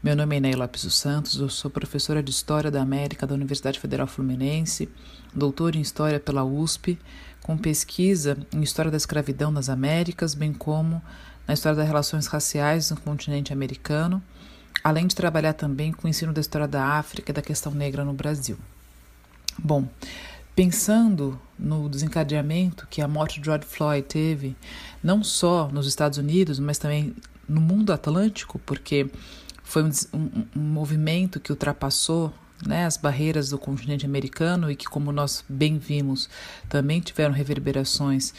meu 0.00 0.14
nome 0.14 0.36
é 0.36 0.38
Inaê 0.38 0.54
Lopes 0.54 0.84
dos 0.84 0.94
Santos, 0.94 1.40
eu 1.40 1.48
sou 1.48 1.68
professora 1.68 2.22
de 2.22 2.30
História 2.30 2.70
da 2.70 2.80
América 2.80 3.26
da 3.26 3.34
Universidade 3.34 3.80
Federal 3.80 4.06
Fluminense, 4.06 4.88
doutora 5.34 5.76
em 5.76 5.80
História 5.80 6.20
pela 6.20 6.44
USP, 6.44 6.96
com 7.48 7.56
pesquisa 7.56 8.36
em 8.52 8.62
História 8.62 8.90
da 8.90 8.98
Escravidão 8.98 9.50
nas 9.50 9.70
Américas, 9.70 10.34
bem 10.34 10.52
como 10.52 11.00
na 11.46 11.54
história 11.54 11.76
das 11.76 11.86
relações 11.86 12.26
raciais 12.26 12.90
no 12.90 13.00
continente 13.00 13.54
americano, 13.54 14.22
além 14.84 15.06
de 15.06 15.16
trabalhar 15.16 15.54
também 15.54 15.90
com 15.90 16.06
o 16.06 16.10
ensino 16.10 16.30
da 16.30 16.42
história 16.42 16.68
da 16.68 16.84
África 16.84 17.30
e 17.30 17.34
da 17.34 17.40
questão 17.40 17.72
negra 17.72 18.04
no 18.04 18.12
Brasil. 18.12 18.58
Bom, 19.58 19.88
pensando 20.54 21.40
no 21.58 21.88
desencadeamento 21.88 22.86
que 22.90 23.00
a 23.00 23.08
morte 23.08 23.40
de 23.40 23.46
George 23.46 23.64
Floyd 23.64 24.06
teve, 24.06 24.54
não 25.02 25.24
só 25.24 25.70
nos 25.72 25.86
Estados 25.86 26.18
Unidos, 26.18 26.58
mas 26.58 26.76
também 26.76 27.16
no 27.48 27.62
mundo 27.62 27.94
atlântico, 27.94 28.58
porque 28.58 29.10
foi 29.64 29.84
um, 29.84 29.90
um, 30.12 30.46
um 30.54 30.60
movimento 30.60 31.40
que 31.40 31.50
ultrapassou 31.50 32.30
né, 32.66 32.86
as 32.86 32.96
barreiras 32.96 33.50
do 33.50 33.58
continente 33.58 34.04
americano 34.04 34.70
e 34.70 34.76
que, 34.76 34.86
como 34.86 35.12
nós 35.12 35.44
bem 35.48 35.78
vimos, 35.78 36.28
também 36.68 37.00
tiveram 37.00 37.32
reverberações 37.32 38.34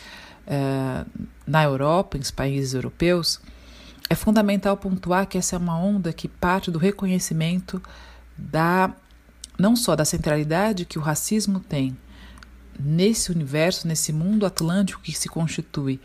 eh, 0.45 1.05
na 1.47 1.63
Europa, 1.63 2.17
em 2.17 2.21
países 2.35 2.73
europeus, 2.73 3.39
é 4.09 4.15
fundamental 4.15 4.75
pontuar 4.75 5.27
que 5.27 5.37
essa 5.37 5.55
é 5.55 5.59
uma 5.59 5.77
onda 5.77 6.11
que 6.11 6.27
parte 6.27 6.71
do 6.71 6.79
reconhecimento 6.79 7.81
da 8.37 8.93
não 9.57 9.75
só 9.75 9.95
da 9.95 10.05
centralidade 10.05 10.85
que 10.85 10.97
o 10.97 11.01
racismo 11.01 11.59
tem 11.59 11.95
nesse 12.79 13.29
universo, 13.29 13.87
nesse 13.87 14.13
mundo 14.13 14.45
atlântico 14.45 15.01
que 15.01 15.11
se 15.11 15.27
constitui 15.27 15.99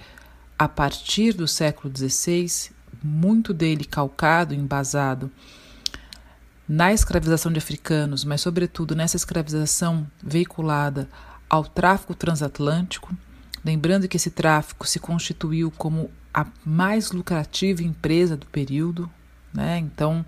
a 0.59 0.69
partir 0.69 1.33
do 1.33 1.47
século 1.47 1.93
XVI, 1.97 2.73
muito 3.03 3.55
dele 3.55 3.85
calcado, 3.85 4.55
embasado 4.55 5.31
na 6.69 6.93
escravização 6.93 7.53
de 7.53 7.59
africanos, 7.59 8.25
mas 8.25 8.41
sobretudo 8.41 8.95
nessa 8.95 9.17
escravização 9.17 10.07
veiculada 10.23 11.09
ao 11.49 11.65
tráfico 11.65 12.15
transatlântico, 12.15 13.15
Lembrando 13.65 14.07
que 14.07 14.19
esse 14.19 14.31
tráfico 14.31 14.87
se 14.87 15.01
constituiu 15.01 15.71
como 15.71 16.11
a 16.35 16.47
mais 16.65 17.13
lucrativa 17.13 17.83
empresa 17.83 18.37
do 18.37 18.45
período, 18.47 19.11
né? 19.55 19.79
Então, 19.79 20.25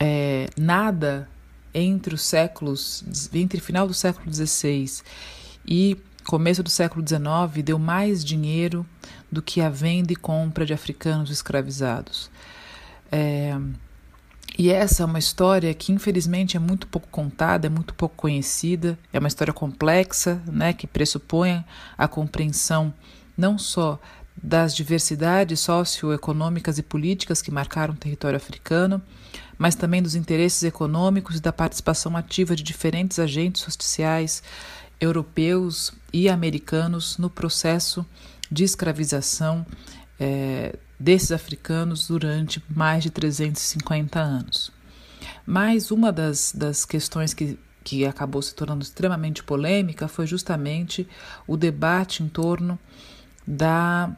é, 0.00 0.48
nada 0.56 1.28
entre 1.74 2.14
os 2.14 2.22
séculos, 2.22 3.04
entre 3.34 3.60
final 3.60 3.86
do 3.86 3.92
século 3.92 4.32
XVI 4.32 5.02
e 5.66 5.98
começo 6.24 6.62
do 6.62 6.70
século 6.70 7.06
XIX 7.06 7.62
deu 7.62 7.78
mais 7.78 8.24
dinheiro 8.24 8.86
do 9.30 9.42
que 9.42 9.60
a 9.60 9.68
venda 9.68 10.12
e 10.12 10.16
compra 10.16 10.64
de 10.64 10.72
africanos 10.72 11.30
escravizados. 11.30 12.30
É, 13.10 13.54
e 14.58 14.70
essa 14.70 15.02
é 15.02 15.06
uma 15.06 15.18
história 15.18 15.72
que 15.72 15.92
infelizmente 15.92 16.56
é 16.56 16.60
muito 16.60 16.86
pouco 16.86 17.08
contada, 17.08 17.66
é 17.66 17.70
muito 17.70 17.94
pouco 17.94 18.14
conhecida, 18.16 18.98
é 19.12 19.18
uma 19.18 19.28
história 19.28 19.52
complexa, 19.52 20.42
né, 20.46 20.72
que 20.72 20.86
pressupõe 20.86 21.64
a 21.96 22.06
compreensão 22.06 22.92
não 23.36 23.56
só 23.58 23.98
das 24.40 24.74
diversidades 24.74 25.60
socioeconômicas 25.60 26.78
e 26.78 26.82
políticas 26.82 27.40
que 27.40 27.50
marcaram 27.50 27.94
o 27.94 27.96
território 27.96 28.36
africano, 28.36 29.00
mas 29.58 29.74
também 29.74 30.02
dos 30.02 30.14
interesses 30.14 30.62
econômicos 30.62 31.36
e 31.36 31.40
da 31.40 31.52
participação 31.52 32.16
ativa 32.16 32.56
de 32.56 32.62
diferentes 32.62 33.18
agentes 33.18 33.62
sociais 33.62 34.42
europeus 35.00 35.92
e 36.12 36.28
americanos 36.28 37.18
no 37.18 37.28
processo 37.28 38.04
de 38.50 38.64
escravização 38.64 39.66
é, 40.18 40.76
desses 41.02 41.32
africanos 41.32 42.06
durante 42.06 42.62
mais 42.68 43.02
de 43.02 43.10
350 43.10 44.20
anos. 44.20 44.70
Mas 45.44 45.90
uma 45.90 46.12
das, 46.12 46.52
das 46.52 46.84
questões 46.84 47.34
que, 47.34 47.58
que 47.82 48.06
acabou 48.06 48.40
se 48.40 48.54
tornando 48.54 48.82
extremamente 48.82 49.42
polêmica 49.42 50.06
foi 50.06 50.26
justamente 50.26 51.08
o 51.46 51.56
debate 51.56 52.22
em 52.22 52.28
torno 52.28 52.78
da, 53.44 54.14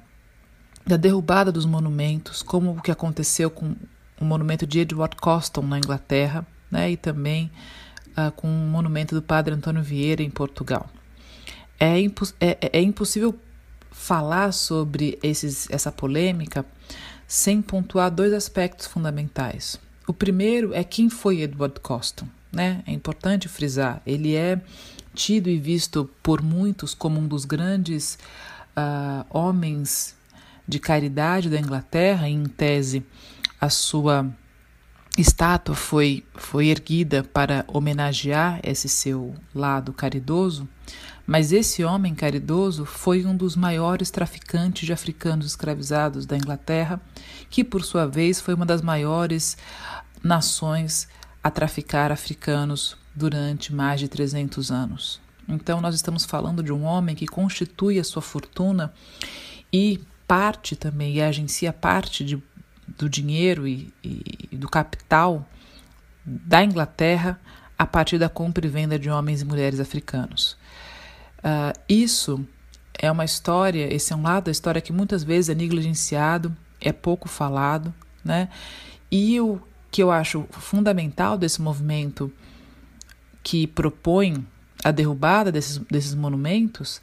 da 0.87 0.99
derrubada 0.99 1.51
dos 1.51 1.65
monumentos, 1.65 2.43
como 2.43 2.73
o 2.73 2.83
que 2.83 2.91
aconteceu 2.91 3.51
com 3.51 3.75
o 4.21 4.25
monumento 4.25 4.67
de 4.67 4.81
Edward 4.81 5.17
Coston 5.17 5.63
na 5.63 5.79
Inglaterra, 5.79 6.47
né, 6.71 6.91
e 6.91 6.97
também 6.97 7.51
uh, 8.11 8.31
com 8.33 8.47
o 8.47 8.69
monumento 8.69 9.15
do 9.15 9.23
Padre 9.23 9.55
Antônio 9.55 9.83
Vieira 9.83 10.23
em 10.23 10.31
Portugal. 10.31 10.89
É, 11.81 11.99
imposs 11.99 12.35
é, 12.39 12.71
é 12.73 12.81
impossível 12.81 13.35
falar 13.91 14.53
sobre 14.53 15.19
esses, 15.23 15.69
essa 15.71 15.91
polêmica 15.91 16.65
sem 17.27 17.61
pontuar 17.63 18.11
dois 18.11 18.33
aspectos 18.33 18.87
fundamentais. 18.87 19.79
O 20.07 20.13
primeiro 20.13 20.75
é 20.75 20.85
quem 20.85 21.09
foi 21.09 21.41
Edward 21.41 21.81
Coston. 21.81 22.27
Né? 22.53 22.83
É 22.87 22.93
importante 22.93 23.49
frisar, 23.49 24.01
ele 24.07 24.37
é 24.37 24.61
tido 25.15 25.49
e 25.49 25.59
visto 25.59 26.09
por 26.23 26.43
muitos 26.43 26.95
como 26.95 27.21
um 27.21 27.27
dos 27.27 27.45
grandes 27.45 28.19
uh, 28.77 29.25
homens 29.31 30.15
de 30.67 30.79
caridade 30.79 31.51
da 31.51 31.59
Inglaterra, 31.59 32.29
em 32.29 32.45
tese, 32.45 33.05
a 33.61 33.69
sua 33.69 34.27
estátua 35.17 35.75
foi, 35.75 36.25
foi 36.35 36.69
erguida 36.69 37.23
para 37.23 37.65
homenagear 37.69 38.61
esse 38.63 38.89
seu 38.89 39.35
lado 39.55 39.93
caridoso, 39.93 40.69
mas 41.27 41.53
esse 41.53 41.83
homem 41.83 42.15
caridoso 42.15 42.85
foi 42.85 43.25
um 43.25 43.37
dos 43.37 43.57
maiores 43.57 44.11
traficantes 44.11 44.87
de 44.87 44.93
africanos 44.93 45.47
escravizados 45.47 46.27
da 46.27 46.37
Inglaterra, 46.37 47.01
que 47.49 47.65
por 47.65 47.83
sua 47.83 48.07
vez 48.07 48.41
foi 48.41 48.55
uma 48.55 48.67
das 48.67 48.83
maiores 48.83 49.57
nações 50.23 51.09
a 51.43 51.51
traficar 51.51 52.13
africanos 52.13 52.97
durante 53.15 53.73
mais 53.73 54.01
de 54.01 54.09
300 54.09 54.71
anos. 54.71 55.21
Então, 55.49 55.81
nós 55.81 55.95
estamos 55.95 56.25
falando 56.25 56.63
de 56.63 56.73
um 56.73 56.85
homem 56.85 57.15
que 57.15 57.27
constitui 57.27 57.99
a 57.99 58.05
sua 58.05 58.23
fortuna 58.23 58.93
e 59.73 60.01
parte 60.27 60.75
também, 60.75 61.15
e 61.15 61.23
agencia 61.23 61.73
parte 61.73 62.25
de, 62.25 62.43
do 62.89 63.09
dinheiro 63.09 63.67
e, 63.67 63.93
e, 64.03 64.49
e 64.53 64.57
do 64.57 64.69
capital 64.69 65.47
da 66.25 66.65
Inglaterra 66.65 67.39
a 67.79 67.87
partir 67.87 68.19
da 68.19 68.29
compra 68.29 68.67
e 68.67 68.71
venda 68.71 68.99
de 68.99 69.11
homens 69.11 69.43
e 69.43 69.45
mulheres 69.45 69.81
africanos. 69.81 70.57
Uh, 71.45 71.79
isso 71.87 72.43
é 72.99 73.11
uma 73.11 73.25
história, 73.25 73.93
esse 73.93 74.13
é 74.15 74.17
um 74.17 74.23
lado 74.23 74.45
da 74.45 74.51
história 74.51 74.81
que 74.81 74.93
muitas 74.93 75.23
vezes 75.23 75.51
é 75.51 75.55
negligenciado, 75.55 76.57
é 76.81 76.91
pouco 76.91 77.29
falado, 77.29 77.93
né? 78.25 78.49
E 79.11 79.39
o 79.41 79.61
que 79.91 80.03
eu 80.03 80.11
acho 80.11 80.47
fundamental 80.51 81.37
desse 81.37 81.61
movimento 81.61 82.33
que 83.43 83.67
propõe 83.67 84.45
a 84.83 84.91
derrubada 84.91 85.53
desses, 85.53 85.79
desses 85.79 86.15
monumentos 86.15 87.01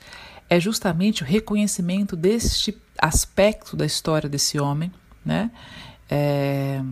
é 0.49 0.59
justamente 0.59 1.23
o 1.23 1.25
reconhecimento 1.25 2.15
deste 2.15 2.75
aspecto 2.97 3.77
da 3.77 3.85
história 3.85 4.27
desse 4.27 4.59
homem, 4.59 4.91
né? 5.23 5.51
É, 6.09 6.83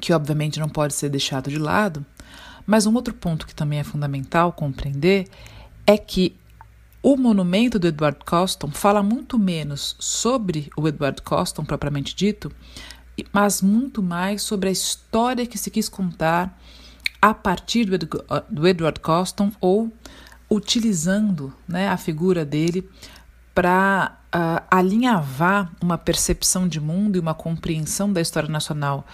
que 0.00 0.12
obviamente 0.12 0.58
não 0.58 0.68
pode 0.68 0.94
ser 0.94 1.08
deixado 1.08 1.50
de 1.50 1.58
lado. 1.58 2.04
Mas 2.66 2.86
um 2.86 2.94
outro 2.94 3.14
ponto 3.14 3.46
que 3.46 3.54
também 3.54 3.78
é 3.78 3.84
fundamental 3.84 4.52
compreender 4.52 5.28
é 5.86 5.96
que 5.96 6.34
o 7.04 7.18
monumento 7.18 7.78
do 7.78 7.86
Edward 7.86 8.18
Colston 8.24 8.70
fala 8.70 9.02
muito 9.02 9.38
menos 9.38 9.94
sobre 9.98 10.70
o 10.74 10.88
Edward 10.88 11.20
Colston 11.20 11.62
propriamente 11.62 12.16
dito, 12.16 12.50
mas 13.30 13.60
muito 13.60 14.02
mais 14.02 14.40
sobre 14.40 14.70
a 14.70 14.72
história 14.72 15.46
que 15.46 15.58
se 15.58 15.70
quis 15.70 15.86
contar 15.86 16.58
a 17.20 17.34
partir 17.34 17.84
do 18.48 18.66
Edward 18.66 19.00
Colston 19.00 19.52
ou 19.60 19.92
utilizando 20.50 21.52
né, 21.68 21.90
a 21.90 21.98
figura 21.98 22.42
dele 22.42 22.88
para 23.54 24.16
uh, 24.28 24.32
ah, 24.32 24.64
alinhavar 24.70 25.70
uma 25.82 25.98
percepção 25.98 26.66
de 26.66 26.80
mundo 26.80 27.16
e 27.16 27.20
uma 27.20 27.34
compreensão 27.34 28.10
da 28.10 28.22
história 28.22 28.48
nacional 28.48 29.06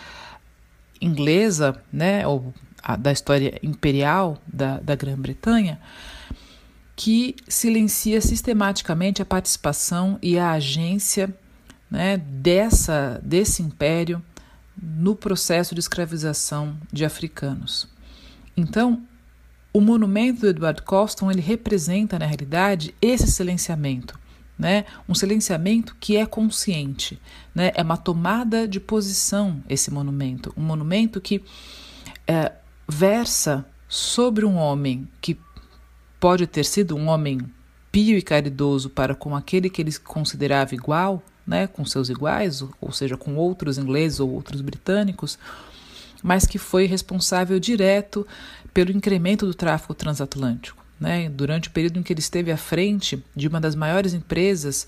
inglesa, 1.01 1.83
né, 1.93 2.25
ou 2.25 2.55
da 3.01 3.11
história 3.11 3.59
imperial 3.65 4.39
da, 4.47 4.79
da 4.79 4.95
Grã-Bretanha, 4.95 5.81
que 7.01 7.35
silencia 7.49 8.21
sistematicamente 8.21 9.23
a 9.23 9.25
participação 9.25 10.19
e 10.21 10.39
a 10.39 10.51
agência 10.51 11.35
né, 11.91 12.19
dessa, 12.19 13.19
desse 13.25 13.63
império 13.63 14.23
no 14.77 15.17
processo 15.17 15.75
de 15.75 15.81
escravização 15.81 16.77
de 16.93 17.03
africanos. 17.03 17.89
Então, 18.55 19.03
o 19.73 19.81
monumento 19.81 20.43
do 20.43 20.49
Edward 20.49 20.83
Colston 20.83 21.31
ele 21.31 21.41
representa, 21.41 22.19
na 22.19 22.27
realidade, 22.27 22.95
esse 23.01 23.29
silenciamento. 23.29 24.21
Né? 24.59 24.85
Um 25.09 25.15
silenciamento 25.15 25.97
que 25.99 26.19
é 26.19 26.27
consciente, 26.27 27.19
né? 27.55 27.73
É 27.75 27.83
uma 27.83 27.97
tomada 27.97 28.69
de 28.69 28.79
posição 28.79 29.65
esse 29.71 29.91
monumento, 29.91 30.53
um 30.55 30.63
monumento 30.63 31.19
que 31.19 31.43
é, 32.27 32.53
versa 32.87 33.65
sobre 33.89 34.45
um 34.45 34.57
homem 34.57 35.09
que 35.19 35.39
pode 36.21 36.47
ter 36.47 36.65
sido 36.65 36.95
um 36.95 37.09
homem 37.09 37.41
pio 37.91 38.17
e 38.17 38.23
caridoso 38.23 38.91
para 38.91 39.15
com 39.15 39.35
aquele 39.35 39.71
que 39.71 39.83
ele 39.83 39.93
considerava 39.99 40.75
igual, 40.75 41.23
né, 41.47 41.67
com 41.67 41.85
seus 41.85 42.09
iguais, 42.09 42.63
ou 42.81 42.93
seja, 42.93 43.17
com 43.17 43.35
outros 43.35 43.79
ingleses 43.79 44.21
ou 44.21 44.31
outros 44.31 44.61
britânicos, 44.61 45.39
mas 46.23 46.47
que 46.47 46.59
foi 46.59 46.85
responsável 46.85 47.59
direto 47.59 48.27
pelo 48.73 48.93
incremento 48.93 49.47
do 49.47 49.55
tráfego 49.55 49.95
transatlântico. 49.95 50.85
Né? 51.01 51.31
Durante 51.31 51.69
o 51.69 51.73
período 51.73 51.99
em 51.99 52.03
que 52.03 52.13
ele 52.13 52.21
esteve 52.21 52.53
à 52.53 52.57
frente 52.57 53.25
de 53.35 53.49
uma 53.49 53.59
das 53.59 53.75
maiores 53.75 54.13
empresas, 54.13 54.87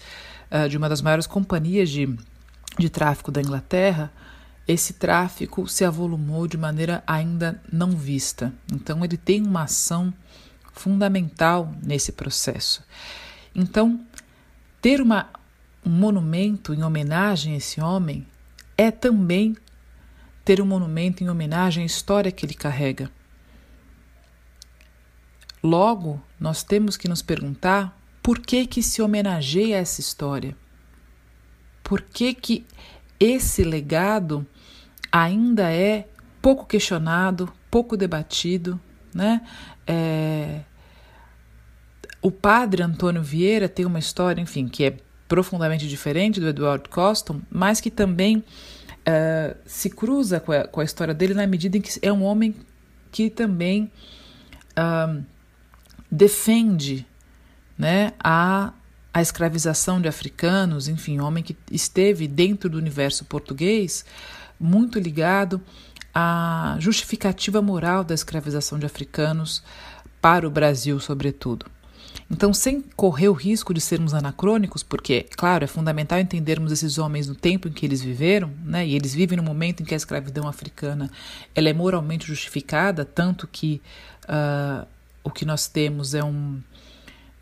uh, 0.51 0.69
de 0.69 0.77
uma 0.77 0.89
das 0.89 1.01
maiores 1.01 1.27
companhias 1.27 1.89
de, 1.89 2.15
de 2.79 2.91
tráfego 2.91 3.33
da 3.33 3.41
Inglaterra, 3.41 4.13
esse 4.69 4.93
tráfico 4.93 5.67
se 5.67 5.85
avolumou 5.85 6.47
de 6.47 6.57
maneira 6.57 7.03
ainda 7.07 7.61
não 7.73 7.91
vista. 7.93 8.53
Então, 8.73 9.05
ele 9.05 9.17
tem 9.17 9.43
uma 9.43 9.63
ação 9.63 10.13
fundamental 10.73 11.73
nesse 11.83 12.13
processo. 12.13 12.85
Então, 13.55 14.01
ter 14.81 15.01
uma, 15.01 15.29
um 15.85 15.91
monumento 15.91 16.75
em 16.75 16.83
homenagem 16.83 17.55
a 17.55 17.57
esse 17.57 17.81
homem 17.81 18.27
é 18.77 18.91
também 18.91 19.57
ter 20.45 20.61
um 20.61 20.67
monumento 20.67 21.23
em 21.23 21.29
homenagem 21.29 21.83
à 21.83 21.87
história 21.87 22.33
que 22.33 22.45
ele 22.45 22.55
carrega. 22.55 23.11
Logo, 25.63 26.21
nós 26.41 26.65
temos 26.65 26.97
que 26.97 27.07
nos 27.07 27.23
perguntar 27.23 27.97
por 28.23 28.41
que 28.41 28.67
que 28.67 28.83
se 28.83 29.01
homenageia 29.01 29.77
essa 29.77 30.01
história? 30.01 30.57
Por 31.85 32.01
que 32.01 32.35
que 32.35 32.67
esse 33.21 33.63
legado 33.63 34.45
ainda 35.11 35.71
é 35.71 36.09
pouco 36.41 36.67
questionado, 36.67 37.53
pouco 37.71 37.97
debatido, 37.97 38.81
né? 39.15 39.43
É... 39.87 40.61
O 42.21 42.31
padre 42.31 42.83
Antônio 42.83 43.23
Vieira 43.23 43.69
tem 43.69 43.85
uma 43.85 43.99
história, 43.99 44.41
enfim, 44.41 44.69
que 44.69 44.85
é 44.85 44.97
profundamente 45.27 45.89
diferente 45.89 46.39
do 46.39 46.49
Edward 46.49 46.89
Coston, 46.89 47.41
mas 47.51 47.81
que 47.81 47.91
também 47.91 48.37
uh, 48.39 49.57
se 49.65 49.91
cruza 49.91 50.39
com 50.39 50.53
a, 50.53 50.65
com 50.69 50.81
a, 50.81 50.85
história 50.85 51.15
dele 51.15 51.35
na 51.35 51.47
medida 51.47 51.77
em 51.77 51.81
que 51.81 51.99
é 52.03 52.13
um 52.13 52.23
homem 52.23 52.55
que 53.11 53.29
também 53.29 53.91
uh, 54.79 55.23
defende 56.11 57.07
né, 57.77 58.13
a, 58.23 58.73
a 59.13 59.21
escravização 59.21 60.01
de 60.01 60.09
africanos, 60.09 60.87
enfim, 60.87 61.19
homem 61.19 61.43
que 61.43 61.57
esteve 61.71 62.29
dentro 62.29 62.71
do 62.71 62.79
universo 62.79 63.25
português 63.25 64.05
muito 64.61 64.99
ligado 64.99 65.61
à 66.15 66.77
justificativa 66.79 67.63
moral 67.63 68.05
da 68.05 68.15
escravização 68.15 68.79
de 68.79 68.87
africanos 68.87 69.63
para 70.21 70.47
o 70.47 70.51
Brasil, 70.51 70.99
sobretudo. 71.01 71.67
Então, 72.31 72.55
sem 72.55 72.81
correr 72.97 73.29
o 73.29 73.33
risco 73.33 73.75
de 73.75 73.81
sermos 73.81 74.15
anacrônicos, 74.15 74.83
porque, 74.83 75.27
claro, 75.37 75.65
é 75.65 75.67
fundamental 75.67 76.19
entendermos 76.19 76.73
esses 76.73 76.97
homens 76.97 77.29
no 77.29 77.35
tempo 77.35 77.69
em 77.69 77.73
que 77.73 77.85
eles 77.85 78.01
viveram, 78.01 78.51
né? 78.65 78.87
E 78.87 78.95
eles 78.95 79.15
vivem 79.15 79.37
no 79.37 79.43
momento 79.43 79.83
em 79.83 79.85
que 79.85 79.93
a 79.93 79.97
escravidão 79.97 80.49
africana 80.49 81.11
ela 81.55 81.69
é 81.69 81.73
moralmente 81.73 82.27
justificada, 82.27 83.05
tanto 83.05 83.47
que 83.47 83.83
uh, 84.25 84.87
o 85.23 85.31
que 85.31 85.45
nós 85.45 85.67
temos 85.67 86.15
é 86.15 86.25
um, 86.25 86.61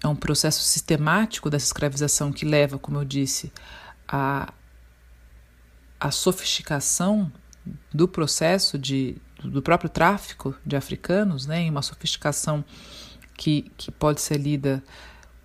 é 0.02 0.08
um 0.08 0.16
processo 0.16 0.62
sistemático 0.62 1.48
dessa 1.48 1.66
escravização 1.66 2.32
que 2.32 2.44
leva, 2.44 2.78
como 2.78 2.98
eu 2.98 3.04
disse, 3.04 3.52
a, 4.08 4.52
a 6.00 6.10
sofisticação 6.10 7.30
do 7.92 8.08
processo 8.08 8.78
de, 8.78 9.16
do 9.42 9.62
próprio 9.62 9.90
tráfico 9.90 10.54
de 10.64 10.76
africanos, 10.76 11.46
né? 11.46 11.60
Em 11.60 11.70
uma 11.70 11.82
sofisticação 11.82 12.64
que, 13.36 13.70
que 13.76 13.90
pode 13.90 14.20
ser 14.20 14.38
lida 14.38 14.82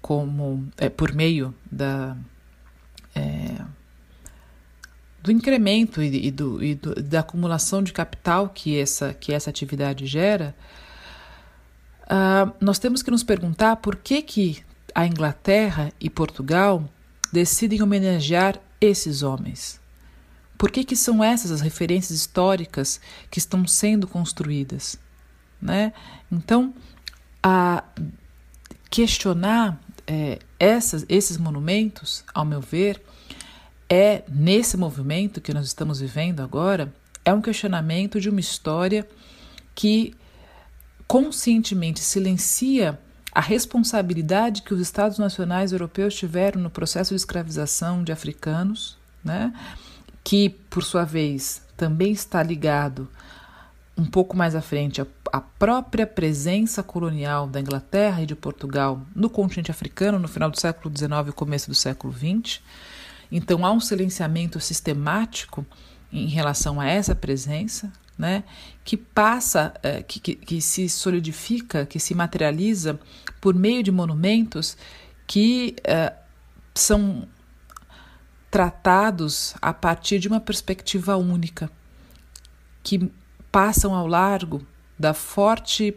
como 0.02 0.68
é, 0.78 0.90
por 0.90 1.14
meio 1.14 1.54
da 1.72 2.16
é, 3.16 3.66
do 5.26 5.32
incremento 5.32 6.04
e, 6.04 6.28
e, 6.28 6.32
do, 6.32 6.64
e 6.64 6.76
do, 6.76 6.94
da 7.02 7.22
acumulação 7.22 7.82
de 7.82 7.92
capital 7.92 8.50
que 8.50 8.80
essa, 8.80 9.12
que 9.14 9.34
essa 9.34 9.50
atividade 9.50 10.06
gera, 10.06 10.56
uh, 12.04 12.54
nós 12.62 12.78
temos 12.78 13.02
que 13.02 13.10
nos 13.10 13.24
perguntar 13.24 13.78
por 13.78 13.96
que, 13.96 14.22
que 14.22 14.64
a 14.94 15.08
Inglaterra 15.08 15.92
e 16.00 16.12
Portugal 16.12 16.88
decidem 17.34 17.82
homenagear 17.82 18.60
esses 18.80 19.24
homens. 19.24 19.82
Por 20.58 20.72
que, 20.72 20.84
que 20.84 20.96
são 20.96 21.24
essas 21.24 21.52
as 21.52 21.62
referências 21.62 22.18
históricas 22.18 23.00
que 23.30 23.40
estão 23.40 23.68
sendo 23.68 24.08
construídas? 24.08 24.98
Né? 25.62 25.94
Então, 26.32 26.74
a 27.44 27.84
questionar 28.90 29.80
é, 30.08 30.40
essas, 30.60 31.06
esses 31.10 31.38
monumentos, 31.38 32.24
ao 32.34 32.46
meu 32.46 32.62
ver, 32.62 33.02
é 33.90 34.24
nesse 34.30 34.78
movimento 34.78 35.42
que 35.42 35.54
nós 35.54 35.66
estamos 35.66 36.00
vivendo 36.00 36.42
agora, 36.42 36.94
é 37.24 37.34
um 37.34 37.42
questionamento 37.42 38.22
de 38.22 38.30
uma 38.30 38.40
história 38.40 39.08
que 39.74 40.16
conscientemente 41.08 42.00
silencia 42.00 43.00
a 43.32 43.42
responsabilidade 43.42 44.62
que 44.62 44.74
os 44.74 44.80
Estados 44.80 45.20
nacionais 45.20 45.74
europeus 45.74 46.16
tiveram 46.16 46.62
no 46.62 46.70
processo 46.70 47.10
de 47.10 47.18
escravização 47.18 48.04
de 48.04 48.12
africanos, 48.12 48.98
né? 49.24 49.54
Que, 50.26 50.50
por 50.50 50.84
sua 50.84 51.06
vez, 51.06 51.62
também 51.78 52.12
está 52.12 52.42
ligado 52.42 53.08
um 53.96 54.06
pouco 54.06 54.36
mais 54.36 54.56
à 54.56 54.62
frente 54.62 55.00
a, 55.32 55.40
própria 55.40 56.08
presença 56.08 56.82
colonial 56.82 57.48
da 57.48 57.62
Inglaterra 57.62 58.24
e 58.24 58.26
de 58.26 58.36
Portugal 58.36 59.02
no 59.16 59.30
continente 59.30 59.72
africano 59.72 60.18
no 60.20 60.28
final 60.28 60.50
do 60.50 60.60
século 60.60 60.94
XIX 60.96 61.30
e 61.30 61.32
começo 61.32 61.70
do 61.70 61.76
século 61.76 62.12
XX. 62.12 62.60
Então 63.32 63.66
há 63.66 63.72
um 63.72 63.80
silenciamento 63.80 64.60
sistemático 64.60 65.66
em 66.12 66.28
relação 66.28 66.82
a 66.82 66.88
essa 66.88 67.14
presença, 67.14 67.94
né, 68.18 68.44
que 68.84 68.98
passa, 68.98 69.74
é, 69.84 70.02
que, 70.02 70.20
que, 70.20 70.36
que 70.36 70.62
se 70.62 70.90
solidifica, 70.90 71.86
que 71.86 72.00
se 72.00 72.16
materializa 72.16 73.00
por 73.40 73.54
meio 73.54 73.84
de 73.84 73.92
monumentos 73.92 74.76
que 75.28 75.76
é, 75.84 76.14
são 76.74 77.28
tratados 78.56 79.54
a 79.62 79.74
partir 79.74 80.18
de 80.18 80.30
uma 80.30 80.40
perspectiva 80.40 81.18
única, 81.18 81.70
que 82.82 83.12
passam 83.52 83.94
ao 83.94 84.08
largo 84.08 84.66
da 84.98 85.14
forte 85.14 85.94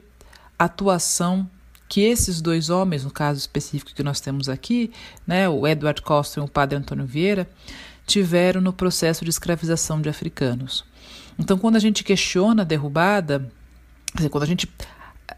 atuação 0.58 1.48
que 1.88 2.00
esses 2.00 2.40
dois 2.40 2.68
homens, 2.68 3.04
no 3.04 3.12
caso 3.12 3.38
específico 3.38 3.94
que 3.94 4.02
nós 4.02 4.18
temos 4.18 4.48
aqui, 4.48 4.90
né, 5.24 5.48
o 5.48 5.68
Edward 5.68 6.02
Costa 6.02 6.40
e 6.40 6.42
o 6.42 6.48
padre 6.48 6.76
Antônio 6.76 7.06
Vieira, 7.06 7.48
tiveram 8.04 8.60
no 8.60 8.72
processo 8.72 9.22
de 9.22 9.30
escravização 9.30 10.02
de 10.02 10.08
africanos. 10.08 10.84
Então, 11.38 11.56
quando 11.56 11.76
a 11.76 11.80
gente 11.80 12.02
questiona 12.02 12.62
a 12.62 12.64
derrubada, 12.64 13.48
dizer, 14.12 14.30
quando 14.30 14.42
a 14.42 14.48
gente 14.48 14.68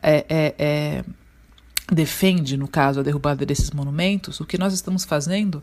é, 0.02 0.24
é, 0.26 0.54
é, 0.58 1.04
defende, 1.92 2.56
no 2.56 2.66
caso, 2.66 3.00
a 3.00 3.02
derrubada 3.02 3.44
desses 3.44 3.72
monumentos, 3.72 4.40
o 4.40 4.46
que 4.46 4.56
nós 4.56 4.72
estamos 4.72 5.04
fazendo 5.04 5.62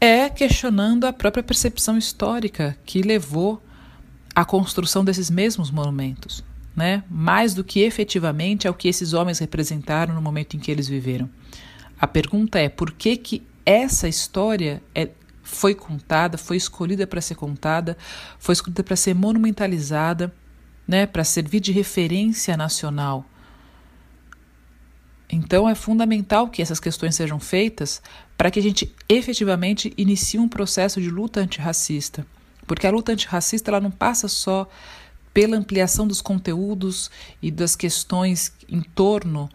é 0.00 0.30
questionando 0.30 1.04
a 1.04 1.12
própria 1.12 1.42
percepção 1.42 1.98
histórica 1.98 2.76
que 2.86 3.02
levou 3.02 3.62
a 4.34 4.44
construção 4.44 5.04
desses 5.04 5.28
mesmos 5.28 5.70
monumentos, 5.70 6.42
né? 6.74 7.04
mais 7.10 7.52
do 7.52 7.62
que 7.62 7.80
efetivamente 7.80 8.66
é 8.66 8.70
o 8.70 8.74
que 8.74 8.88
esses 8.88 9.12
homens 9.12 9.38
representaram 9.38 10.14
no 10.14 10.22
momento 10.22 10.56
em 10.56 10.60
que 10.60 10.70
eles 10.70 10.88
viveram. 10.88 11.28
A 12.00 12.06
pergunta 12.06 12.58
é 12.58 12.68
por 12.68 12.92
que, 12.92 13.16
que 13.16 13.42
essa 13.66 14.08
história 14.08 14.82
é, 14.94 15.10
foi 15.42 15.74
contada, 15.74 16.38
foi 16.38 16.56
escolhida 16.56 17.06
para 17.06 17.20
ser 17.20 17.34
contada, 17.34 17.98
foi 18.38 18.54
escolhida 18.54 18.82
para 18.82 18.96
ser 18.96 19.14
monumentalizada, 19.14 20.32
né? 20.88 21.04
para 21.04 21.24
servir 21.24 21.60
de 21.60 21.72
referência 21.72 22.56
nacional. 22.56 23.26
Então 25.30 25.68
é 25.68 25.74
fundamental 25.74 26.48
que 26.48 26.60
essas 26.60 26.80
questões 26.80 27.14
sejam 27.14 27.38
feitas 27.38 28.02
para 28.36 28.50
que 28.50 28.58
a 28.58 28.62
gente 28.62 28.94
efetivamente 29.08 29.92
inicie 29.96 30.40
um 30.40 30.48
processo 30.48 31.00
de 31.00 31.08
luta 31.08 31.40
antirracista 31.40 32.26
porque 32.70 32.86
a 32.86 32.90
luta 32.92 33.10
antirracista 33.10 33.68
ela 33.68 33.80
não 33.80 33.90
passa 33.90 34.28
só 34.28 34.68
pela 35.34 35.56
ampliação 35.56 36.06
dos 36.06 36.22
conteúdos 36.22 37.10
e 37.42 37.50
das 37.50 37.74
questões 37.74 38.52
em 38.68 38.80
torno 38.80 39.50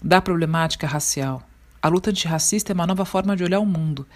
da 0.00 0.20
problemática 0.20 0.86
racial. 0.86 1.42
A 1.82 1.88
luta 1.88 2.10
antirracista 2.10 2.70
é 2.70 2.74
uma 2.74 2.86
nova 2.86 3.04
forma 3.04 3.36
de 3.36 3.42
olhar 3.42 3.58
o 3.58 3.66
mundo. 3.66 4.06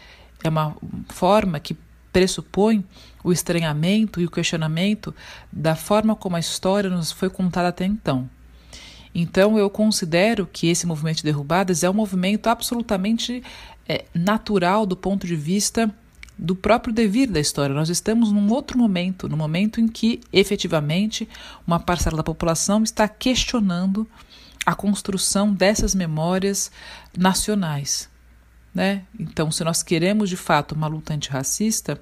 É 0.44 0.48
uma 0.48 0.76
forma 1.08 1.58
que 1.58 1.76
pressupõe 2.12 2.84
o 3.24 3.32
estranhamento 3.32 4.20
e 4.20 4.24
o 4.24 4.30
questionamento 4.30 5.12
da 5.50 5.74
forma 5.74 6.14
como 6.14 6.36
a 6.36 6.40
história 6.40 6.88
nos 6.88 7.10
foi 7.10 7.28
contada 7.28 7.70
até 7.70 7.84
então. 7.84 8.30
Então, 9.14 9.58
eu 9.58 9.70
considero 9.70 10.48
que 10.50 10.68
esse 10.68 10.86
movimento 10.86 11.18
de 11.18 11.24
derrubadas 11.24 11.84
é 11.84 11.90
um 11.90 11.94
movimento 11.94 12.48
absolutamente 12.48 13.42
é, 13.88 14.04
natural 14.12 14.84
do 14.84 14.96
ponto 14.96 15.26
de 15.26 15.36
vista 15.36 15.94
do 16.36 16.56
próprio 16.56 16.92
devir 16.92 17.30
da 17.30 17.38
história. 17.38 17.74
Nós 17.74 17.88
estamos 17.88 18.32
num 18.32 18.50
outro 18.50 18.76
momento, 18.76 19.28
no 19.28 19.36
momento 19.36 19.80
em 19.80 19.86
que, 19.86 20.20
efetivamente, 20.32 21.28
uma 21.66 21.78
parcela 21.78 22.16
da 22.16 22.24
população 22.24 22.82
está 22.82 23.06
questionando 23.06 24.08
a 24.66 24.74
construção 24.74 25.52
dessas 25.52 25.94
memórias 25.94 26.70
nacionais. 27.16 28.08
Né? 28.74 29.04
Então, 29.18 29.52
se 29.52 29.62
nós 29.62 29.82
queremos 29.82 30.28
de 30.28 30.36
fato 30.36 30.74
uma 30.74 30.88
luta 30.88 31.14
antirracista, 31.14 32.00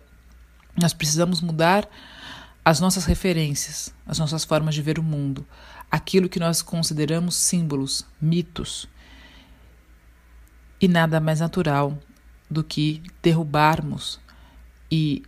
nós 0.74 0.94
precisamos 0.94 1.42
mudar 1.42 1.86
as 2.64 2.80
nossas 2.80 3.04
referências, 3.04 3.92
as 4.06 4.18
nossas 4.18 4.44
formas 4.44 4.74
de 4.74 4.80
ver 4.80 4.98
o 4.98 5.02
mundo, 5.02 5.44
aquilo 5.92 6.26
que 6.26 6.40
nós 6.40 6.62
consideramos 6.62 7.36
símbolos, 7.36 8.06
mitos. 8.18 8.88
E 10.80 10.88
nada 10.88 11.20
mais 11.20 11.40
natural 11.40 11.98
do 12.50 12.64
que 12.64 13.02
derrubarmos 13.22 14.18
e 14.90 15.22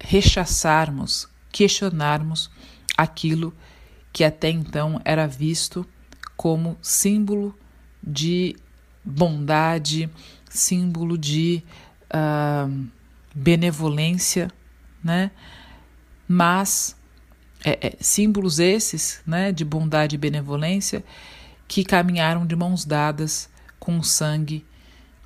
rechaçarmos, 0.00 1.28
questionarmos 1.52 2.50
aquilo 2.98 3.54
que 4.12 4.24
até 4.24 4.50
então 4.50 5.00
era 5.04 5.28
visto 5.28 5.86
como 6.36 6.76
símbolo 6.82 7.56
de 8.02 8.56
bondade, 9.04 10.10
símbolo 10.48 11.16
de 11.16 11.62
uh, 12.12 12.86
benevolência, 13.32 14.50
né? 15.02 15.30
Mas 16.26 16.96
é, 17.64 17.88
é, 17.88 17.96
símbolos 18.00 18.58
esses, 18.58 19.22
né, 19.26 19.52
de 19.52 19.64
bondade 19.64 20.14
e 20.14 20.18
benevolência, 20.18 21.04
que 21.68 21.84
caminharam 21.84 22.46
de 22.46 22.56
mãos 22.56 22.84
dadas 22.84 23.48
com 23.78 23.98
o 23.98 24.04
sangue 24.04 24.64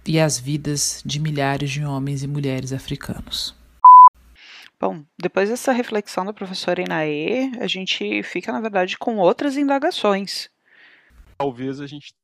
e 0.07 0.20
as 0.20 0.38
vidas 0.38 1.03
de 1.05 1.18
milhares 1.18 1.70
de 1.70 1.85
homens 1.85 2.23
e 2.23 2.29
mulheres 2.29 2.73
africanos. 2.73 3.55
Bom, 4.79 5.03
depois 5.18 5.49
dessa 5.49 5.73
reflexão 5.73 6.27
da 6.27 6.33
professora 6.33 6.83
Inaê, 6.83 7.53
a 7.59 7.66
gente 7.66 8.23
fica, 8.23 8.53
na 8.53 8.61
verdade, 8.61 8.99
com 8.99 9.16
outras 9.16 9.57
indagações 9.57 10.51
talvez 11.37 11.81
a 11.81 11.87
gente 11.87 12.14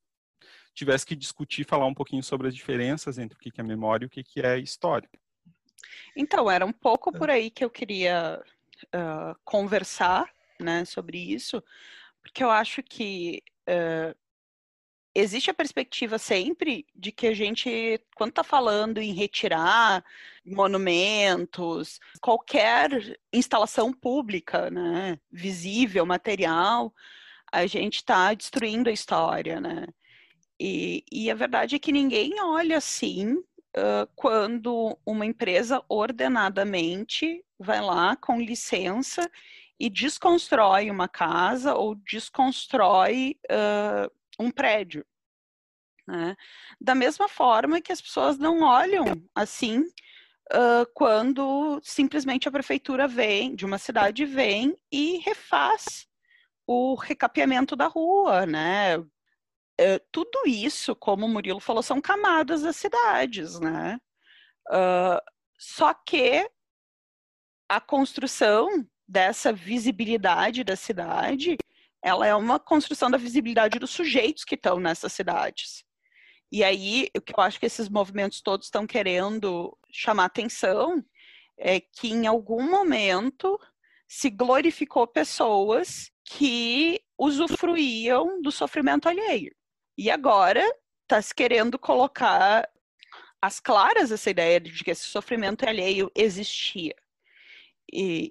tivesse 0.74 1.04
que 1.04 1.16
discutir, 1.16 1.64
falar 1.64 1.86
um 1.86 1.94
pouquinho 1.94 2.22
sobre 2.22 2.48
as 2.48 2.54
diferenças 2.54 3.18
entre 3.18 3.36
o 3.36 3.38
que 3.38 3.60
é 3.60 3.64
memória 3.64 4.04
e 4.04 4.06
o 4.06 4.10
que 4.10 4.40
é 4.40 4.58
história. 4.58 5.08
Então, 6.16 6.50
era 6.50 6.64
um 6.64 6.72
pouco 6.72 7.12
por 7.12 7.28
aí 7.30 7.50
que 7.50 7.64
eu 7.64 7.70
queria 7.70 8.42
uh, 8.86 9.38
conversar 9.44 10.30
né, 10.60 10.84
sobre 10.84 11.18
isso, 11.18 11.62
porque 12.22 12.44
eu 12.44 12.50
acho 12.50 12.82
que 12.82 13.42
uh, 13.68 14.14
existe 15.14 15.50
a 15.50 15.54
perspectiva 15.54 16.18
sempre 16.18 16.86
de 16.94 17.10
que 17.10 17.26
a 17.26 17.34
gente, 17.34 18.00
quando 18.14 18.30
está 18.30 18.44
falando 18.44 18.98
em 18.98 19.12
retirar 19.12 20.04
monumentos, 20.44 21.98
qualquer 22.20 23.18
instalação 23.32 23.92
pública, 23.92 24.70
né, 24.70 25.18
visível, 25.30 26.06
material, 26.06 26.94
a 27.52 27.66
gente 27.66 27.96
está 27.96 28.32
destruindo 28.34 28.88
a 28.88 28.92
história, 28.92 29.60
né? 29.60 29.86
E, 30.62 31.04
e, 31.10 31.30
a 31.30 31.34
verdade 31.34 31.76
é 31.76 31.78
que 31.78 31.90
ninguém 31.90 32.38
olha 32.38 32.76
assim 32.76 33.42
quando 34.16 34.98
uma 35.06 35.24
empresa 35.24 35.82
ordenadamente 35.88 37.44
vai 37.58 37.80
lá 37.80 38.16
com 38.16 38.40
licença 38.40 39.30
e 39.80 39.88
desconstrói 39.88 40.90
uma 40.90 41.08
casa 41.08 41.74
ou 41.74 41.94
desconstrói 41.94 43.38
uh, 43.50 44.10
um 44.38 44.50
prédio. 44.50 45.04
Né? 46.06 46.36
Da 46.78 46.94
mesma 46.94 47.28
forma 47.28 47.80
que 47.80 47.92
as 47.92 48.00
pessoas 48.00 48.38
não 48.38 48.62
olham 48.62 49.04
assim 49.34 49.80
uh, 49.80 50.86
quando 50.94 51.80
simplesmente 51.82 52.46
a 52.46 52.52
prefeitura 52.52 53.08
vem, 53.08 53.54
de 53.54 53.64
uma 53.64 53.78
cidade 53.78 54.26
vem 54.26 54.76
e 54.92 55.18
refaz 55.18 56.06
o 56.66 56.94
recapeamento 56.94 57.74
da 57.74 57.86
rua, 57.86 58.44
né? 58.46 58.98
É, 59.80 59.98
tudo 60.12 60.42
isso, 60.46 60.94
como 60.94 61.24
o 61.24 61.28
Murilo 61.28 61.58
falou, 61.58 61.82
são 61.82 62.02
camadas 62.02 62.60
das 62.60 62.76
cidades, 62.76 63.58
né? 63.58 63.98
Uh, 64.68 65.18
só 65.58 65.94
que 65.94 66.46
a 67.66 67.80
construção 67.80 68.86
dessa 69.08 69.54
visibilidade 69.54 70.62
da 70.64 70.76
cidade, 70.76 71.56
ela 72.02 72.26
é 72.26 72.34
uma 72.34 72.60
construção 72.60 73.10
da 73.10 73.16
visibilidade 73.16 73.78
dos 73.78 73.90
sujeitos 73.90 74.44
que 74.44 74.54
estão 74.54 74.78
nessas 74.78 75.14
cidades. 75.14 75.82
E 76.52 76.62
aí, 76.62 77.08
o 77.16 77.20
que 77.22 77.32
eu 77.34 77.42
acho 77.42 77.58
que 77.58 77.64
esses 77.64 77.88
movimentos 77.88 78.42
todos 78.42 78.66
estão 78.66 78.86
querendo 78.86 79.74
chamar 79.90 80.26
atenção 80.26 81.02
é 81.58 81.80
que 81.80 82.08
em 82.08 82.26
algum 82.26 82.70
momento 82.70 83.58
se 84.06 84.28
glorificou 84.28 85.06
pessoas 85.06 86.10
que 86.22 87.00
usufruíam 87.18 88.42
do 88.42 88.52
sofrimento 88.52 89.08
alheio. 89.08 89.58
E 90.00 90.10
agora 90.10 90.64
está 91.02 91.20
se 91.20 91.34
querendo 91.34 91.78
colocar 91.78 92.66
às 93.38 93.60
claras 93.60 94.10
essa 94.10 94.30
ideia 94.30 94.58
de 94.58 94.82
que 94.82 94.90
esse 94.90 95.04
sofrimento 95.04 95.68
alheio 95.68 96.10
existia. 96.16 96.96
E, 97.92 98.30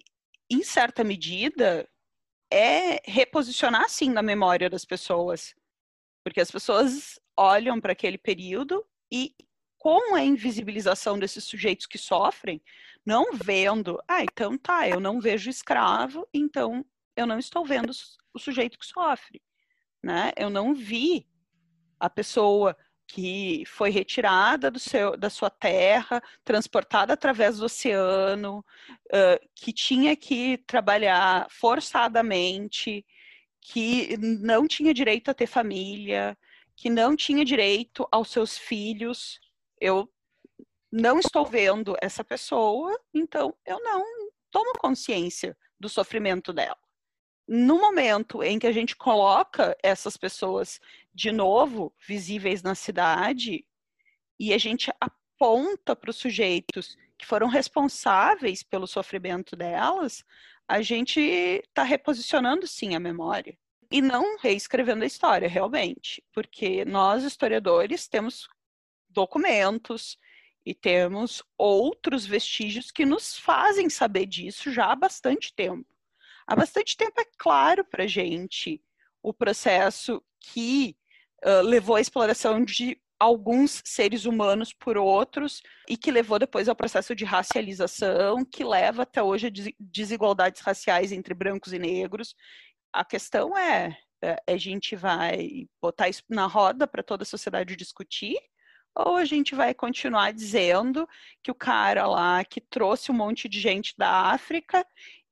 em 0.50 0.64
certa 0.64 1.04
medida, 1.04 1.88
é 2.52 3.00
reposicionar, 3.06 3.88
sim, 3.88 4.10
na 4.10 4.24
memória 4.24 4.68
das 4.68 4.84
pessoas. 4.84 5.54
Porque 6.24 6.42
as 6.42 6.50
pessoas 6.50 7.20
olham 7.38 7.80
para 7.80 7.92
aquele 7.92 8.18
período 8.18 8.84
e, 9.12 9.36
com 9.78 10.16
a 10.16 10.24
invisibilização 10.24 11.20
desses 11.20 11.44
sujeitos 11.44 11.86
que 11.86 12.00
sofrem, 12.00 12.60
não 13.06 13.32
vendo, 13.32 14.02
ah, 14.08 14.24
então 14.24 14.58
tá, 14.58 14.90
eu 14.90 15.00
não 15.00 15.22
vejo 15.22 15.52
escravo, 15.52 16.28
então 16.34 16.84
eu 17.16 17.28
não 17.28 17.38
estou 17.38 17.64
vendo 17.64 17.92
o 18.34 18.40
sujeito 18.40 18.80
que 18.80 18.88
sofre, 18.88 19.40
né? 20.04 20.32
Eu 20.36 20.50
não 20.50 20.74
vi 20.74 21.29
a 22.00 22.10
pessoa 22.10 22.76
que 23.10 23.64
foi 23.66 23.90
retirada 23.90 24.72
seu, 24.78 25.18
da 25.18 25.32
sua 25.32 25.50
terra, 25.50 26.22
transportada 26.44 27.14
através 27.14 27.58
do 27.58 27.66
oceano, 27.66 28.64
uh, 29.08 29.50
que 29.56 29.74
tinha 29.74 30.16
que 30.16 30.60
trabalhar 30.60 31.48
forçadamente, 31.50 33.04
que 33.62 34.16
não 34.18 34.68
tinha 34.68 34.94
direito 34.94 35.30
a 35.30 35.34
ter 35.34 35.48
família, 35.48 36.38
que 36.76 36.88
não 36.88 37.16
tinha 37.16 37.44
direito 37.44 38.08
aos 38.12 38.30
seus 38.30 38.58
filhos. 38.58 39.40
Eu 39.82 40.08
não 40.92 41.20
estou 41.20 41.46
vendo 41.46 41.96
essa 42.00 42.24
pessoa, 42.24 42.96
então 43.12 43.56
eu 43.66 43.84
não 43.84 44.04
tomo 44.52 44.74
consciência 44.78 45.58
do 45.80 45.90
sofrimento 45.90 46.54
dela 46.54 46.78
no 47.50 47.80
momento 47.82 48.44
em 48.44 48.60
que 48.60 48.68
a 48.68 48.72
gente 48.72 48.96
coloca 48.96 49.76
essas 49.82 50.16
pessoas 50.16 50.80
de 51.14 51.32
novo 51.32 51.94
visíveis 52.08 52.62
na 52.62 52.76
cidade 52.76 53.66
e 54.40 54.54
a 54.54 54.58
gente 54.58 54.92
aponta 55.00 55.96
para 55.96 56.10
os 56.10 56.18
sujeitos 56.18 56.98
que 57.18 57.26
foram 57.26 57.48
responsáveis 57.48 58.64
pelo 58.64 58.88
sofrimento 58.88 59.56
delas, 59.56 60.24
a 60.68 60.82
gente 60.82 61.20
está 61.20 61.84
reposicionando 61.84 62.66
sim 62.66 62.96
a 62.96 63.00
memória. 63.00 63.58
E 63.92 64.02
não 64.02 64.38
reescrevendo 64.38 65.04
a 65.04 65.08
história 65.08 65.50
realmente, 65.50 66.24
porque 66.32 66.86
nós 66.86 67.24
historiadores 67.24 68.08
temos 68.08 68.48
documentos 69.10 70.18
e 70.64 70.76
temos 70.76 71.42
outros 71.58 72.26
vestígios 72.26 72.92
que 72.92 73.06
nos 73.06 73.38
fazem 73.38 73.90
saber 73.90 74.28
disso 74.28 74.72
já 74.72 74.92
há 74.92 74.96
bastante 74.96 75.54
tempo. 75.54 75.88
Há 76.46 76.56
bastante 76.56 76.96
tempo 76.96 77.20
é 77.20 77.26
claro 77.38 77.84
para 77.84 78.06
gente 78.06 78.82
o 79.22 79.34
processo 79.34 80.24
que 80.40 80.96
levou 81.64 81.96
à 81.96 82.02
exploração 82.02 82.64
de 82.64 83.00
alguns 83.20 83.82
seres 83.86 84.26
humanos 84.26 84.72
por 84.72 84.98
outros 84.98 85.62
e 85.90 85.98
que 85.98 86.12
levou 86.12 86.40
depois 86.40 86.70
ao 86.70 86.76
processo 86.76 87.14
de 87.14 87.26
racialização, 87.26 88.46
que 88.46 88.64
leva 88.64 89.04
até 89.04 89.22
hoje 89.22 89.48
a 89.48 89.52
desigualdades 89.78 90.62
raciais 90.62 91.12
entre 91.12 91.34
brancos 91.34 91.74
e 91.74 91.80
negros. 91.80 92.34
A 92.94 93.04
questão 93.04 93.58
é, 93.58 93.98
é 94.22 94.38
a 94.48 94.58
gente 94.58 94.96
vai 94.96 95.68
botar 95.82 96.08
isso 96.08 96.24
na 96.30 96.46
roda 96.46 96.88
para 96.88 97.04
toda 97.04 97.24
a 97.24 97.26
sociedade 97.26 97.76
discutir 97.76 98.38
ou 98.96 99.16
a 99.16 99.26
gente 99.26 99.56
vai 99.56 99.74
continuar 99.74 100.32
dizendo 100.34 101.08
que 101.44 101.52
o 101.52 101.56
cara 101.56 102.08
lá 102.08 102.44
que 102.44 102.60
trouxe 102.60 103.12
um 103.12 103.16
monte 103.16 103.48
de 103.48 103.60
gente 103.60 103.94
da 103.98 104.32
África 104.32 104.86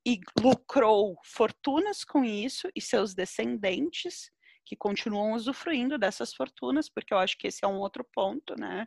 e 0.06 0.20
lucrou 0.40 1.18
fortunas 1.24 2.04
com 2.04 2.24
isso 2.24 2.68
e 2.74 2.80
seus 2.80 3.14
descendentes 3.14 4.30
que 4.68 4.76
continuam 4.76 5.32
usufruindo 5.32 5.96
dessas 5.96 6.34
fortunas, 6.34 6.90
porque 6.90 7.14
eu 7.14 7.18
acho 7.18 7.38
que 7.38 7.46
esse 7.46 7.64
é 7.64 7.68
um 7.68 7.78
outro 7.78 8.04
ponto, 8.04 8.54
né? 8.54 8.86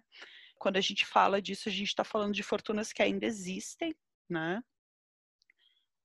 Quando 0.59 0.77
a 0.77 0.81
gente 0.81 1.07
fala 1.07 1.41
disso, 1.41 1.67
a 1.67 1.71
gente 1.71 1.87
está 1.87 2.03
falando 2.03 2.35
de 2.35 2.43
fortunas 2.43 2.93
que 2.93 3.01
ainda 3.01 3.25
existem, 3.25 3.95
né? 4.29 4.63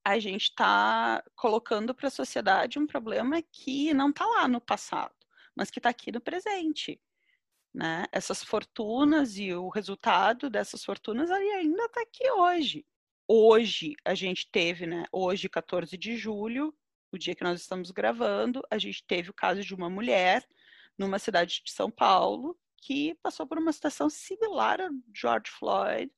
A 0.03 0.19
gente 0.19 0.45
está 0.45 1.23
colocando 1.35 1.95
para 1.95 2.09
a 2.09 2.11
sociedade 2.11 2.79
um 2.79 2.87
problema 2.87 3.43
que 3.43 3.93
não 3.93 4.09
está 4.09 4.25
lá 4.25 4.49
no 4.49 4.63
passado, 4.63 5.15
mas 5.55 5.71
que 5.71 5.79
está 5.79 5.91
aqui 5.91 6.11
no 6.11 6.23
presente. 6.23 6.99
Né? 7.75 8.07
Essas 8.11 8.43
fortunas 8.43 9.37
e 9.37 9.53
o 9.53 9.69
resultado 9.69 10.49
dessas 10.49 10.83
fortunas 10.83 11.31
ainda 11.31 11.85
está 11.85 12.01
aqui 12.01 12.31
hoje. 12.31 12.87
Hoje 13.29 13.95
a 14.07 14.15
gente 14.15 14.49
teve, 14.51 14.87
né? 14.87 15.05
Hoje, 15.13 15.51
14 15.51 15.99
de 15.99 16.17
julho, 16.17 16.75
o 17.17 17.19
dia 17.19 17.35
que 17.35 17.45
nós 17.45 17.61
estamos 17.61 17.91
gravando, 17.91 18.63
a 18.71 18.79
gente 18.79 19.05
teve 19.05 19.31
o 19.31 19.35
caso 19.35 19.63
de 19.63 19.75
uma 19.75 19.91
mulher 19.91 20.47
numa 20.97 21.19
cidade 21.19 21.63
de 21.65 21.73
São 21.73 21.91
Paulo 21.91 22.59
que 22.77 23.15
passou 23.23 23.47
por 23.47 23.59
uma 23.59 23.73
situação 23.73 24.09
similar 24.09 24.81
a 24.81 24.89
George 25.13 25.51
Floyd, 25.51 26.13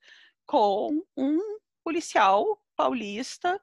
com 0.44 1.02
um 1.16 1.58
policial 1.82 2.62
paulista 2.76 3.60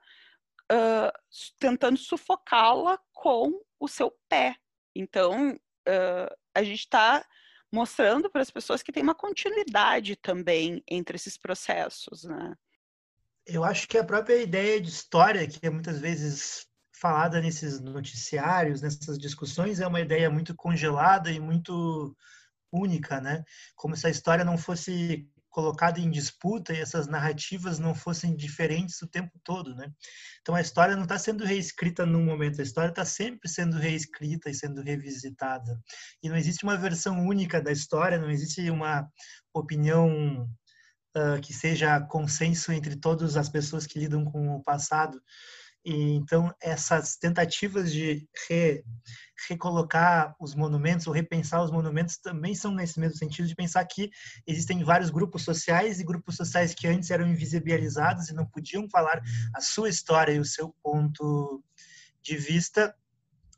uh, 0.72 1.42
tentando 1.60 1.98
sufocá-la 1.98 3.00
com 3.14 3.62
o 3.80 3.88
seu 3.88 4.12
pé. 4.28 4.56
Então, 4.96 5.52
uh, 5.54 6.36
a 6.54 6.64
gente 6.64 6.80
está 6.80 7.26
mostrando 7.72 8.30
para 8.30 8.42
as 8.42 8.50
pessoas 8.50 8.82
que 8.82 8.92
tem 8.92 9.04
uma 9.04 9.16
continuidade 9.16 10.16
também 10.16 10.84
entre 10.88 11.16
esses 11.16 11.38
processos, 11.38 12.24
né? 12.24 12.56
Eu 13.46 13.64
acho 13.64 13.88
que 13.88 13.98
a 13.98 14.04
própria 14.04 14.42
ideia 14.42 14.82
de 14.82 14.90
história, 14.90 15.48
que 15.48 15.70
muitas 15.70 16.00
vezes 16.00 16.68
falada 17.00 17.42
nesses 17.42 17.80
noticiários, 17.80 18.82
nessas 18.82 19.18
discussões, 19.18 19.80
é 19.80 19.88
uma 19.88 20.02
ideia 20.02 20.30
muito 20.30 20.56
congelada 20.56 21.32
e 21.32 21.40
muito 21.40 22.16
única, 22.72 23.22
né? 23.22 23.44
Como 23.76 23.96
se 23.96 24.08
a 24.08 24.10
história 24.10 24.44
não 24.44 24.58
fosse 24.58 25.30
colocada 25.56 26.02
em 26.02 26.12
disputa 26.12 26.74
e 26.74 26.82
essas 26.82 27.08
narrativas 27.08 27.80
não 27.80 27.96
fossem 27.96 28.36
diferentes 28.36 29.02
o 29.02 29.08
tempo 29.08 29.40
todo, 29.42 29.74
né? 29.74 29.90
Então 30.42 30.54
a 30.54 30.60
história 30.60 30.98
não 30.98 31.04
está 31.04 31.18
sendo 31.18 31.46
reescrita 31.46 32.06
num 32.06 32.26
momento, 32.26 32.60
a 32.60 32.64
história 32.64 32.90
está 32.90 33.06
sempre 33.06 33.48
sendo 33.48 33.78
reescrita 33.78 34.50
e 34.50 34.54
sendo 34.54 34.82
revisitada. 34.82 35.80
E 36.22 36.28
não 36.28 36.36
existe 36.36 36.66
uma 36.66 36.76
versão 36.76 37.26
única 37.26 37.62
da 37.62 37.72
história, 37.72 38.20
não 38.20 38.30
existe 38.30 38.70
uma 38.70 39.10
opinião 39.54 40.44
uh, 41.16 41.40
que 41.42 41.54
seja 41.54 42.02
consenso 42.02 42.74
entre 42.74 42.98
todas 42.98 43.38
as 43.38 43.48
pessoas 43.48 43.88
que 43.88 43.98
lidam 43.98 44.26
com 44.26 44.58
o 44.58 44.62
passado. 44.62 45.22
E, 45.86 46.14
então, 46.14 46.52
essas 46.60 47.16
tentativas 47.16 47.94
de 47.94 48.28
re, 48.50 48.84
recolocar 49.48 50.36
os 50.40 50.56
monumentos 50.56 51.06
ou 51.06 51.14
repensar 51.14 51.64
os 51.64 51.70
monumentos 51.70 52.18
também 52.18 52.56
são 52.56 52.74
nesse 52.74 53.00
mesmo 53.00 53.18
sentido 53.18 53.48
de 53.48 53.56
pensar 53.56 53.86
que 53.86 54.10
existem 54.48 54.84
vários 54.84 55.12
grupos 55.12 55.44
sociais 55.44 56.00
e 56.00 56.04
grupos 56.04 56.36
sociais 56.36 56.74
que 56.74 56.88
antes 56.88 57.12
eram 57.12 57.28
invisibilizados 57.28 58.30
e 58.30 58.34
não 58.34 58.48
podiam 58.48 58.90
falar 58.90 59.22
a 59.54 59.62
sua 59.62 59.88
história 59.88 60.34
e 60.34 60.40
o 60.40 60.46
seu 60.46 60.76
ponto 60.82 61.64
de 62.24 62.36
vista 62.36 62.92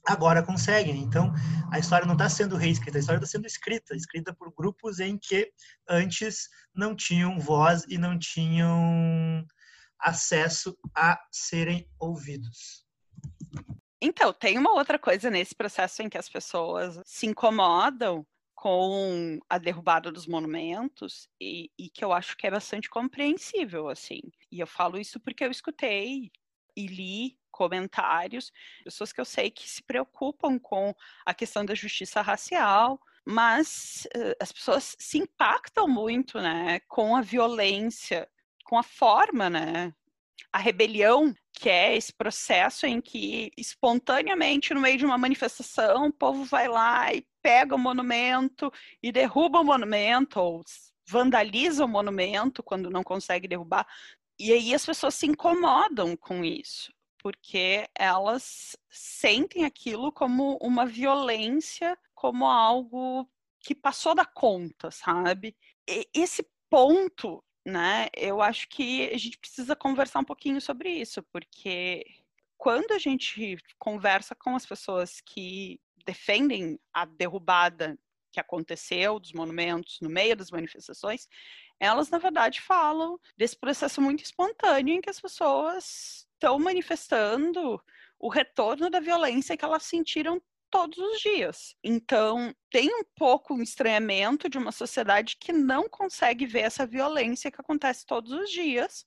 agora 0.05 0.43
conseguem. 0.43 0.99
Então, 0.99 1.33
a 1.71 1.79
história 1.79 2.05
não 2.05 2.13
está 2.13 2.29
sendo 2.29 2.57
reescrita, 2.57 2.97
a 2.97 2.99
história 2.99 3.19
está 3.19 3.27
sendo 3.27 3.47
escrita, 3.47 3.95
escrita 3.95 4.33
por 4.33 4.53
grupos 4.53 4.99
em 4.99 5.17
que 5.17 5.49
antes 5.87 6.49
não 6.75 6.93
tinham 6.93 7.39
voz 7.39 7.85
e 7.87 7.97
não 7.97 8.19
tinham 8.19 9.45
acesso 9.99 10.77
a 10.95 11.19
serem 11.31 11.89
ouvidos. 11.99 12.85
Então, 14.01 14.31
tem 14.31 14.57
uma 14.57 14.73
outra 14.73 14.99
coisa 14.99 15.29
nesse 15.29 15.55
processo 15.55 16.01
em 16.03 16.09
que 16.09 16.17
as 16.17 16.29
pessoas 16.29 16.99
se 17.03 17.25
incomodam 17.25 18.25
com 18.53 19.39
a 19.49 19.57
derrubada 19.57 20.11
dos 20.11 20.25
monumentos 20.25 21.27
e, 21.39 21.71
e, 21.77 21.89
que 21.89 22.03
eu 22.03 22.11
acho 22.11 22.35
que 22.35 22.47
é 22.47 22.51
bastante 22.51 22.89
compreensível, 22.89 23.87
assim. 23.87 24.21
E 24.51 24.59
eu 24.59 24.67
falo 24.67 24.99
isso 24.99 25.19
porque 25.19 25.43
eu 25.43 25.51
escutei 25.51 26.31
e 26.75 26.87
li 26.87 27.37
comentários, 27.51 28.51
pessoas 28.83 29.11
que 29.11 29.19
eu 29.19 29.25
sei 29.25 29.49
que 29.49 29.67
se 29.67 29.81
preocupam 29.83 30.59
com 30.59 30.93
a 31.25 31.33
questão 31.33 31.65
da 31.65 31.73
justiça 31.73 32.21
racial, 32.21 32.99
mas 33.25 34.07
uh, 34.15 34.35
as 34.39 34.51
pessoas 34.51 34.95
se 34.97 35.17
impactam 35.17 35.87
muito, 35.87 36.39
né, 36.39 36.79
com 36.87 37.15
a 37.15 37.21
violência 37.21 38.29
com 38.67 38.77
a 38.77 38.83
forma, 38.83 39.49
né? 39.49 39.93
A 40.51 40.59
rebelião, 40.59 41.33
que 41.53 41.69
é 41.69 41.95
esse 41.95 42.13
processo 42.13 42.85
em 42.85 43.01
que 43.01 43.51
espontaneamente, 43.57 44.73
no 44.73 44.81
meio 44.81 44.97
de 44.97 45.05
uma 45.05 45.17
manifestação, 45.17 46.07
o 46.07 46.13
povo 46.13 46.43
vai 46.43 46.67
lá 46.67 47.13
e 47.13 47.25
pega 47.41 47.75
o 47.75 47.79
monumento 47.79 48.71
e 49.01 49.11
derruba 49.11 49.59
o 49.59 49.63
monumento, 49.63 50.39
ou 50.39 50.63
vandaliza 51.09 51.85
o 51.85 51.87
monumento 51.87 52.61
quando 52.61 52.89
não 52.89 53.03
consegue 53.03 53.47
derrubar. 53.47 53.87
E 54.39 54.51
aí 54.51 54.73
as 54.73 54.85
pessoas 54.85 55.15
se 55.15 55.25
incomodam 55.25 56.15
com 56.15 56.43
isso, 56.43 56.93
porque 57.17 57.87
elas 57.95 58.75
sentem 58.89 59.63
aquilo 59.63 60.11
como 60.11 60.57
uma 60.61 60.85
violência, 60.85 61.97
como 62.13 62.45
algo 62.45 63.27
que 63.61 63.73
passou 63.73 64.13
da 64.13 64.25
conta, 64.25 64.91
sabe? 64.91 65.55
E 65.89 66.07
esse 66.13 66.45
ponto 66.69 67.43
né? 67.67 68.07
Eu 68.15 68.41
acho 68.41 68.69
que 68.69 69.09
a 69.09 69.17
gente 69.17 69.37
precisa 69.37 69.75
conversar 69.75 70.19
um 70.19 70.23
pouquinho 70.23 70.61
sobre 70.61 70.89
isso, 70.89 71.21
porque 71.23 72.05
quando 72.57 72.93
a 72.93 72.97
gente 72.97 73.57
conversa 73.77 74.33
com 74.33 74.55
as 74.55 74.65
pessoas 74.65 75.19
que 75.19 75.77
defendem 76.05 76.79
a 76.93 77.03
derrubada 77.03 77.99
que 78.31 78.39
aconteceu 78.39 79.19
dos 79.19 79.33
monumentos 79.33 79.99
no 80.01 80.09
meio 80.09 80.33
das 80.33 80.49
manifestações, 80.49 81.27
elas 81.77 82.09
na 82.09 82.17
verdade 82.17 82.61
falam 82.61 83.19
desse 83.35 83.57
processo 83.57 84.01
muito 84.01 84.23
espontâneo 84.23 84.93
em 84.95 85.01
que 85.01 85.09
as 85.09 85.19
pessoas 85.19 86.25
estão 86.35 86.57
manifestando 86.57 87.83
o 88.17 88.29
retorno 88.29 88.89
da 88.89 89.01
violência 89.01 89.57
que 89.57 89.65
elas 89.65 89.83
sentiram 89.83 90.41
todos 90.69 90.97
os 90.97 91.19
dias. 91.19 91.75
Então, 91.83 92.53
tem 92.69 92.89
um 92.93 93.03
pouco 93.15 93.53
um 93.53 93.61
estranhamento 93.61 94.49
de 94.49 94.57
uma 94.57 94.71
sociedade 94.71 95.37
que 95.39 95.51
não 95.53 95.87
consegue 95.89 96.45
ver 96.45 96.61
essa 96.61 96.85
violência 96.85 97.51
que 97.51 97.61
acontece 97.61 98.05
todos 98.05 98.31
os 98.31 98.49
dias 98.49 99.05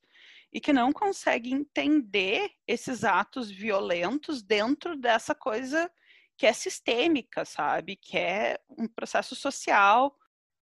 e 0.53 0.61
que 0.61 0.73
não 0.73 0.93
consegue 0.93 1.53
entender 1.53 2.51
esses 2.67 3.05
atos 3.05 3.51
violentos 3.51 4.43
dentro 4.43 4.97
dessa 4.97 5.35
coisa 5.35 5.91
que 6.37 6.47
é 6.47 6.53
sistêmica, 6.53 7.45
sabe? 7.45 7.97
Que 7.97 8.19
é 8.19 8.61
um 8.77 8.89
processo 8.89 9.37
social. 9.37 10.17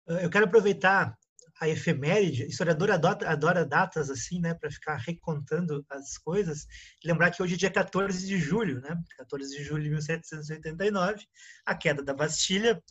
Eu 0.07 0.29
quero 0.29 0.45
aproveitar 0.45 1.17
a 1.61 1.69
efeméride, 1.69 2.47
historiador 2.47 2.89
adora, 2.89 3.29
adora 3.29 3.63
datas 3.63 4.09
assim, 4.09 4.41
né, 4.41 4.55
para 4.55 4.71
ficar 4.71 4.95
recontando 4.95 5.85
as 5.91 6.17
coisas. 6.17 6.65
Lembrar 7.05 7.29
que 7.29 7.43
hoje 7.43 7.53
é 7.53 7.57
dia 7.57 7.69
14 7.69 8.25
de 8.25 8.39
julho, 8.39 8.81
né, 8.81 8.99
14 9.15 9.55
de 9.55 9.63
julho 9.63 9.83
de 9.83 9.91
1789, 9.91 11.23
a 11.63 11.75
queda 11.75 12.03
da 12.03 12.15
Bastilha. 12.15 12.81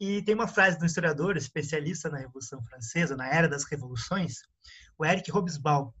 E 0.00 0.22
tem 0.22 0.34
uma 0.34 0.48
frase 0.48 0.78
do 0.78 0.86
historiador, 0.86 1.36
especialista 1.36 2.08
na 2.08 2.16
Revolução 2.16 2.62
Francesa, 2.64 3.14
na 3.14 3.28
era 3.28 3.48
das 3.48 3.64
revoluções, 3.64 4.36
o 4.98 5.04
Eric 5.04 5.30
Hobsbawm. 5.30 5.92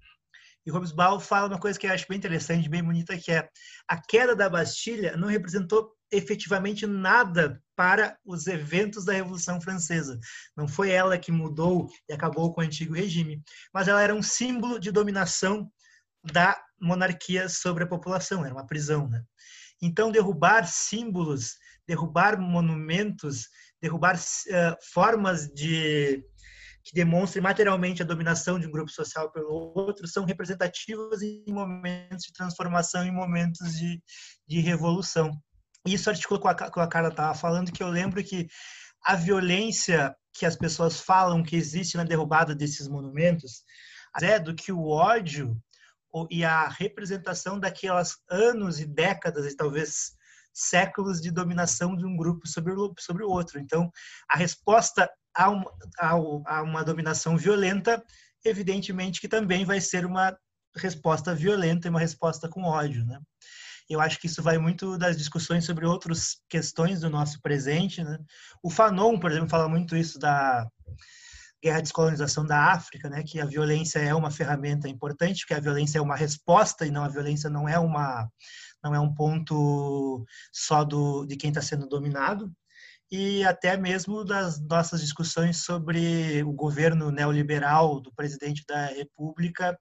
E 0.64 0.70
Hobsbawm 0.70 1.20
fala 1.20 1.48
uma 1.48 1.60
coisa 1.60 1.78
que 1.78 1.86
eu 1.86 1.92
acho 1.92 2.08
bem 2.08 2.16
interessante, 2.16 2.68
bem 2.68 2.82
bonita, 2.82 3.16
que 3.18 3.30
é 3.30 3.46
a 3.86 4.00
queda 4.00 4.34
da 4.34 4.48
Bastilha 4.48 5.18
não 5.18 5.28
representou 5.28 5.94
efetivamente 6.10 6.86
nada 6.86 7.62
para 7.74 8.18
os 8.24 8.46
eventos 8.46 9.04
da 9.04 9.12
Revolução 9.12 9.60
Francesa. 9.60 10.18
Não 10.56 10.66
foi 10.66 10.90
ela 10.90 11.18
que 11.18 11.30
mudou 11.30 11.88
e 12.08 12.12
acabou 12.12 12.52
com 12.52 12.60
o 12.60 12.64
antigo 12.64 12.94
regime, 12.94 13.42
mas 13.72 13.88
ela 13.88 14.02
era 14.02 14.14
um 14.14 14.22
símbolo 14.22 14.78
de 14.78 14.90
dominação 14.90 15.70
da 16.24 16.58
monarquia 16.80 17.48
sobre 17.48 17.84
a 17.84 17.86
população, 17.86 18.44
era 18.44 18.54
uma 18.54 18.66
prisão. 18.66 19.08
Né? 19.08 19.22
Então, 19.80 20.10
derrubar 20.10 20.66
símbolos, 20.66 21.56
derrubar 21.86 22.40
monumentos, 22.40 23.48
derrubar 23.80 24.16
uh, 24.16 24.76
formas 24.92 25.48
de 25.48 26.24
que 26.82 26.94
demonstrem 26.94 27.42
materialmente 27.42 28.00
a 28.00 28.06
dominação 28.06 28.60
de 28.60 28.66
um 28.68 28.70
grupo 28.70 28.92
social 28.92 29.32
pelo 29.32 29.50
outro 29.74 30.06
são 30.06 30.24
representativas 30.24 31.20
em 31.20 31.44
momentos 31.48 32.26
de 32.26 32.32
transformação, 32.32 33.04
em 33.04 33.10
momentos 33.10 33.76
de, 33.76 34.00
de 34.46 34.60
revolução 34.60 35.36
isso 35.86 36.10
articula 36.10 36.40
com 36.40 36.48
a, 36.48 36.54
com 36.54 36.80
a 36.80 37.08
estava 37.08 37.34
falando, 37.34 37.72
que 37.72 37.82
eu 37.82 37.88
lembro 37.88 38.22
que 38.22 38.48
a 39.04 39.14
violência 39.14 40.14
que 40.32 40.44
as 40.44 40.56
pessoas 40.56 41.00
falam 41.00 41.42
que 41.42 41.56
existe 41.56 41.96
na 41.96 42.04
derrubada 42.04 42.54
desses 42.54 42.88
monumentos 42.88 43.62
é 44.20 44.38
do 44.38 44.54
que 44.54 44.72
o 44.72 44.88
ódio 44.88 45.56
e 46.30 46.44
a 46.44 46.68
representação 46.68 47.58
daquelas 47.58 48.16
anos 48.30 48.80
e 48.80 48.86
décadas 48.86 49.44
e 49.46 49.56
talvez 49.56 50.12
séculos 50.52 51.20
de 51.20 51.30
dominação 51.30 51.94
de 51.94 52.06
um 52.06 52.16
grupo 52.16 52.48
sobre 52.48 52.72
o, 52.72 52.94
sobre 52.98 53.22
o 53.22 53.28
outro. 53.28 53.60
Então, 53.60 53.90
a 54.30 54.38
resposta 54.38 55.10
a, 55.34 55.50
um, 55.50 55.62
a, 55.98 56.10
a 56.56 56.62
uma 56.62 56.82
dominação 56.82 57.36
violenta, 57.36 58.02
evidentemente 58.42 59.20
que 59.20 59.28
também 59.28 59.66
vai 59.66 59.80
ser 59.80 60.06
uma 60.06 60.36
resposta 60.74 61.34
violenta 61.34 61.86
e 61.86 61.90
uma 61.90 62.00
resposta 62.00 62.48
com 62.48 62.62
ódio, 62.62 63.04
né? 63.04 63.20
Eu 63.88 64.00
acho 64.00 64.18
que 64.18 64.26
isso 64.26 64.42
vai 64.42 64.58
muito 64.58 64.98
das 64.98 65.16
discussões 65.16 65.64
sobre 65.64 65.86
outras 65.86 66.40
questões 66.48 67.00
do 67.00 67.10
nosso 67.10 67.40
presente, 67.40 68.02
né? 68.02 68.18
O 68.62 68.70
Fanon, 68.70 69.18
por 69.18 69.30
exemplo, 69.30 69.48
fala 69.48 69.68
muito 69.68 69.96
isso 69.96 70.18
da 70.18 70.66
guerra 71.62 71.78
de 71.78 71.82
descolonização 71.84 72.44
da 72.44 72.72
África, 72.72 73.08
né? 73.08 73.22
Que 73.22 73.40
a 73.40 73.46
violência 73.46 73.98
é 73.98 74.14
uma 74.14 74.30
ferramenta 74.30 74.88
importante, 74.88 75.40
porque 75.40 75.54
a 75.54 75.60
violência 75.60 75.98
é 75.98 76.02
uma 76.02 76.16
resposta 76.16 76.86
e 76.86 76.90
não 76.90 77.04
a 77.04 77.08
violência 77.08 77.48
não 77.48 77.68
é 77.68 77.78
uma 77.78 78.28
não 78.82 78.94
é 78.94 79.00
um 79.00 79.12
ponto 79.12 80.24
só 80.52 80.84
do 80.84 81.26
de 81.26 81.36
quem 81.36 81.50
está 81.50 81.62
sendo 81.62 81.88
dominado 81.88 82.52
e 83.10 83.44
até 83.44 83.76
mesmo 83.76 84.24
das 84.24 84.60
nossas 84.60 85.00
discussões 85.00 85.64
sobre 85.64 86.42
o 86.42 86.52
governo 86.52 87.10
neoliberal 87.10 88.00
do 88.00 88.12
presidente 88.12 88.64
da 88.66 88.86
República 88.86 89.78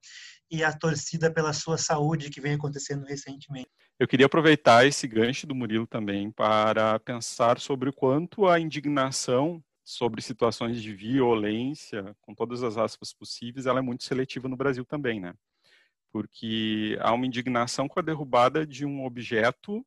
e 0.50 0.64
a 0.64 0.72
torcida 0.72 1.32
pela 1.32 1.54
sua 1.54 1.78
saúde 1.78 2.30
que 2.30 2.42
vem 2.42 2.54
acontecendo 2.54 3.06
recentemente. 3.06 3.70
Eu 4.00 4.08
queria 4.08 4.26
aproveitar 4.26 4.86
esse 4.86 5.08
gancho 5.08 5.48
do 5.48 5.56
Murilo 5.56 5.88
também 5.88 6.30
para 6.30 7.00
pensar 7.00 7.60
sobre 7.60 7.90
o 7.90 7.94
quanto 7.94 8.48
a 8.48 8.60
indignação 8.60 9.64
sobre 9.86 10.20
situações 10.22 10.82
de 10.82 10.94
violência, 10.94 12.16
com 12.22 12.34
todas 12.34 12.64
as 12.64 12.76
aspas 12.76 13.14
possíveis, 13.14 13.68
ela 13.68 13.80
é 13.80 13.84
muito 13.84 14.04
seletiva 14.04 14.48
no 14.48 14.58
Brasil 14.58 14.84
também, 14.84 15.20
né? 15.20 15.36
Porque 16.12 16.98
há 17.00 17.14
uma 17.14 17.28
indignação 17.28 17.88
com 17.88 18.00
a 18.00 18.04
derrubada 18.04 18.66
de 18.66 18.84
um 18.84 19.06
objeto 19.06 19.86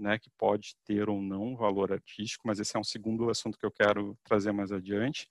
né, 0.00 0.18
que 0.18 0.30
pode 0.38 0.74
ter 0.84 1.08
ou 1.08 1.20
não 1.20 1.56
valor 1.56 1.92
artístico, 1.92 2.46
mas 2.46 2.58
esse 2.58 2.76
é 2.76 2.80
um 2.80 2.84
segundo 2.84 3.28
assunto 3.30 3.58
que 3.58 3.66
eu 3.66 3.70
quero 3.70 4.16
trazer 4.24 4.52
mais 4.52 4.72
adiante. 4.72 5.28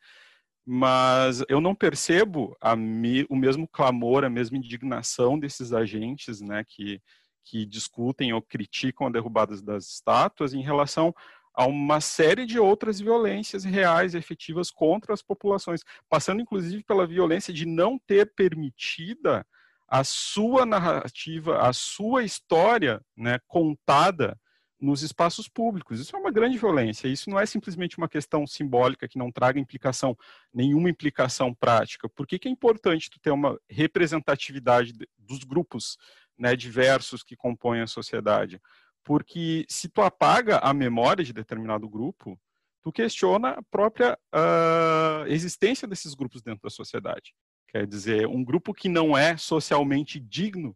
Mas 0.65 1.43
eu 1.49 1.59
não 1.59 1.73
percebo 1.73 2.55
me, 2.77 3.25
o 3.29 3.35
mesmo 3.35 3.67
clamor, 3.67 4.23
a 4.23 4.29
mesma 4.29 4.57
indignação 4.57 5.39
desses 5.39 5.73
agentes, 5.73 6.41
né, 6.41 6.63
que, 6.67 7.01
que 7.43 7.65
discutem 7.65 8.33
ou 8.33 8.41
criticam 8.41 9.07
a 9.07 9.09
derrubada 9.09 9.59
das 9.61 9.87
estátuas 9.87 10.53
em 10.53 10.61
relação 10.61 11.13
a 11.53 11.65
uma 11.65 11.99
série 11.99 12.45
de 12.45 12.59
outras 12.59 12.99
violências 12.99 13.63
reais, 13.63 14.13
efetivas 14.13 14.69
contra 14.69 15.13
as 15.13 15.21
populações, 15.21 15.81
passando 16.07 16.41
inclusive 16.41 16.83
pela 16.83 17.07
violência 17.07 17.53
de 17.53 17.65
não 17.65 17.99
ter 17.99 18.33
permitida 18.33 19.45
a 19.87 20.03
sua 20.03 20.65
narrativa, 20.65 21.59
a 21.67 21.73
sua 21.73 22.23
história, 22.23 23.01
né, 23.17 23.39
contada 23.47 24.39
nos 24.79 25.01
espaços 25.01 25.47
públicos. 25.47 25.99
Isso 25.99 26.15
é 26.15 26.19
uma 26.19 26.31
grande 26.31 26.57
violência. 26.57 27.07
Isso 27.07 27.29
não 27.29 27.39
é 27.39 27.45
simplesmente 27.45 27.97
uma 27.97 28.07
questão 28.07 28.47
simbólica 28.47 29.07
que 29.07 29.17
não 29.17 29.31
traga 29.31 29.59
implicação, 29.59 30.17
nenhuma 30.53 30.89
implicação 30.89 31.53
prática. 31.53 32.07
Por 32.07 32.25
que, 32.25 32.39
que 32.39 32.47
é 32.47 32.51
importante 32.51 33.09
tu 33.09 33.19
ter 33.19 33.31
uma 33.31 33.59
representatividade 33.69 34.93
dos 35.17 35.43
grupos 35.43 35.97
né, 36.37 36.55
diversos 36.55 37.23
que 37.23 37.35
compõem 37.35 37.81
a 37.81 37.87
sociedade? 37.87 38.61
Porque 39.03 39.65
se 39.67 39.89
tu 39.89 40.01
apaga 40.01 40.59
a 40.59 40.73
memória 40.73 41.23
de 41.23 41.33
determinado 41.33 41.89
grupo, 41.89 42.39
tu 42.81 42.91
questiona 42.91 43.49
a 43.51 43.63
própria 43.63 44.17
uh, 44.33 45.27
existência 45.27 45.87
desses 45.87 46.13
grupos 46.13 46.41
dentro 46.41 46.61
da 46.63 46.69
sociedade. 46.69 47.33
Quer 47.67 47.85
dizer, 47.85 48.27
um 48.27 48.43
grupo 48.43 48.73
que 48.73 48.87
não 48.89 49.17
é 49.17 49.35
socialmente 49.37 50.19
digno 50.19 50.75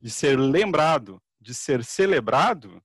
de 0.00 0.08
ser 0.08 0.38
lembrado, 0.38 1.20
de 1.40 1.52
ser 1.52 1.84
celebrado, 1.84 2.82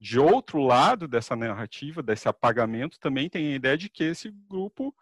de 0.00 0.18
outro 0.18 0.60
lado 0.60 1.08
dessa 1.08 1.34
narrativa, 1.34 2.02
desse 2.02 2.28
apagamento, 2.28 2.98
também 3.00 3.28
tem 3.28 3.52
a 3.52 3.56
ideia 3.56 3.76
de 3.76 3.88
que 3.88 4.04
esse 4.04 4.30
grupo 4.30 4.94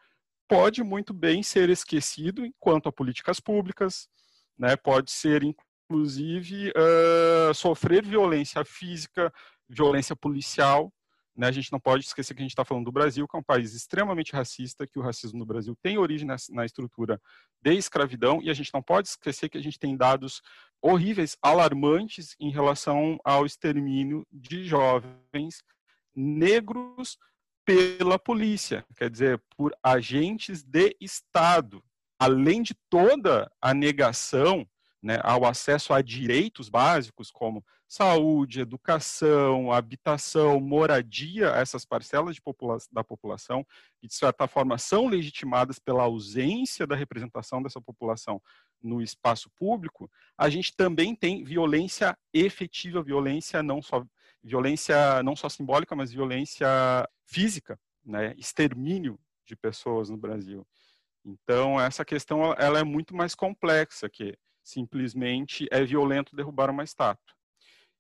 pode 0.48 0.82
muito 0.82 1.12
bem 1.12 1.42
ser 1.42 1.68
esquecido 1.70 2.44
enquanto 2.44 2.88
a 2.88 2.92
políticas 2.92 3.40
públicas, 3.40 4.08
né, 4.56 4.76
pode 4.76 5.10
ser 5.10 5.42
inclusive 5.42 6.70
uh, 6.70 7.54
sofrer 7.54 8.04
violência 8.04 8.64
física, 8.64 9.32
violência 9.68 10.14
policial. 10.14 10.92
Né? 11.36 11.48
A 11.48 11.52
gente 11.52 11.72
não 11.72 11.80
pode 11.80 12.04
esquecer 12.04 12.34
que 12.34 12.40
a 12.40 12.44
gente 12.44 12.52
está 12.52 12.64
falando 12.64 12.84
do 12.84 12.92
Brasil, 12.92 13.26
que 13.26 13.36
é 13.36 13.38
um 13.38 13.42
país 13.42 13.74
extremamente 13.74 14.32
racista, 14.32 14.86
que 14.86 14.98
o 14.98 15.02
racismo 15.02 15.38
no 15.38 15.46
Brasil 15.46 15.76
tem 15.82 15.98
origem 15.98 16.26
na, 16.26 16.36
na 16.50 16.64
estrutura 16.64 17.20
de 17.60 17.72
escravidão, 17.74 18.40
e 18.42 18.50
a 18.50 18.54
gente 18.54 18.72
não 18.72 18.82
pode 18.82 19.08
esquecer 19.08 19.48
que 19.48 19.58
a 19.58 19.62
gente 19.62 19.78
tem 19.78 19.96
dados 19.96 20.40
horríveis, 20.80 21.36
alarmantes 21.42 22.36
em 22.38 22.50
relação 22.50 23.18
ao 23.24 23.46
extermínio 23.46 24.26
de 24.30 24.64
jovens 24.64 25.62
negros 26.14 27.18
pela 27.64 28.18
polícia, 28.18 28.84
quer 28.96 29.10
dizer, 29.10 29.42
por 29.56 29.74
agentes 29.82 30.62
de 30.62 30.94
Estado. 31.00 31.82
Além 32.18 32.62
de 32.62 32.74
toda 32.88 33.50
a 33.60 33.74
negação 33.74 34.66
né, 35.04 35.18
ao 35.22 35.44
acesso 35.44 35.92
a 35.92 36.00
direitos 36.00 36.70
básicos 36.70 37.30
como 37.30 37.62
saúde, 37.86 38.62
educação, 38.62 39.70
habitação, 39.70 40.58
moradia, 40.58 41.48
essas 41.48 41.84
parcelas 41.84 42.40
popula 42.40 42.78
da 42.90 43.04
população, 43.04 43.66
que 44.00 44.08
de 44.08 44.14
certa 44.14 44.48
forma 44.48 44.78
são 44.78 45.06
legitimadas 45.06 45.78
pela 45.78 46.04
ausência 46.04 46.86
da 46.86 46.96
representação 46.96 47.62
dessa 47.62 47.82
população 47.82 48.40
no 48.82 49.02
espaço 49.02 49.50
público, 49.50 50.10
a 50.38 50.48
gente 50.48 50.74
também 50.74 51.14
tem 51.14 51.44
violência 51.44 52.16
efetiva, 52.32 53.02
violência 53.02 53.62
não 53.62 53.82
só 53.82 54.06
violência 54.42 55.22
não 55.22 55.36
só 55.36 55.50
simbólica, 55.50 55.94
mas 55.94 56.12
violência 56.12 56.66
física, 57.26 57.78
né? 58.02 58.34
extermínio 58.38 59.20
de 59.46 59.54
pessoas 59.54 60.08
no 60.08 60.16
Brasil. 60.16 60.66
Então 61.22 61.78
essa 61.78 62.06
questão 62.06 62.54
ela 62.54 62.78
é 62.78 62.84
muito 62.84 63.14
mais 63.14 63.34
complexa 63.34 64.08
que 64.08 64.34
simplesmente 64.64 65.68
é 65.70 65.84
violento 65.84 66.34
derrubar 66.34 66.70
uma 66.70 66.82
estátua. 66.82 67.34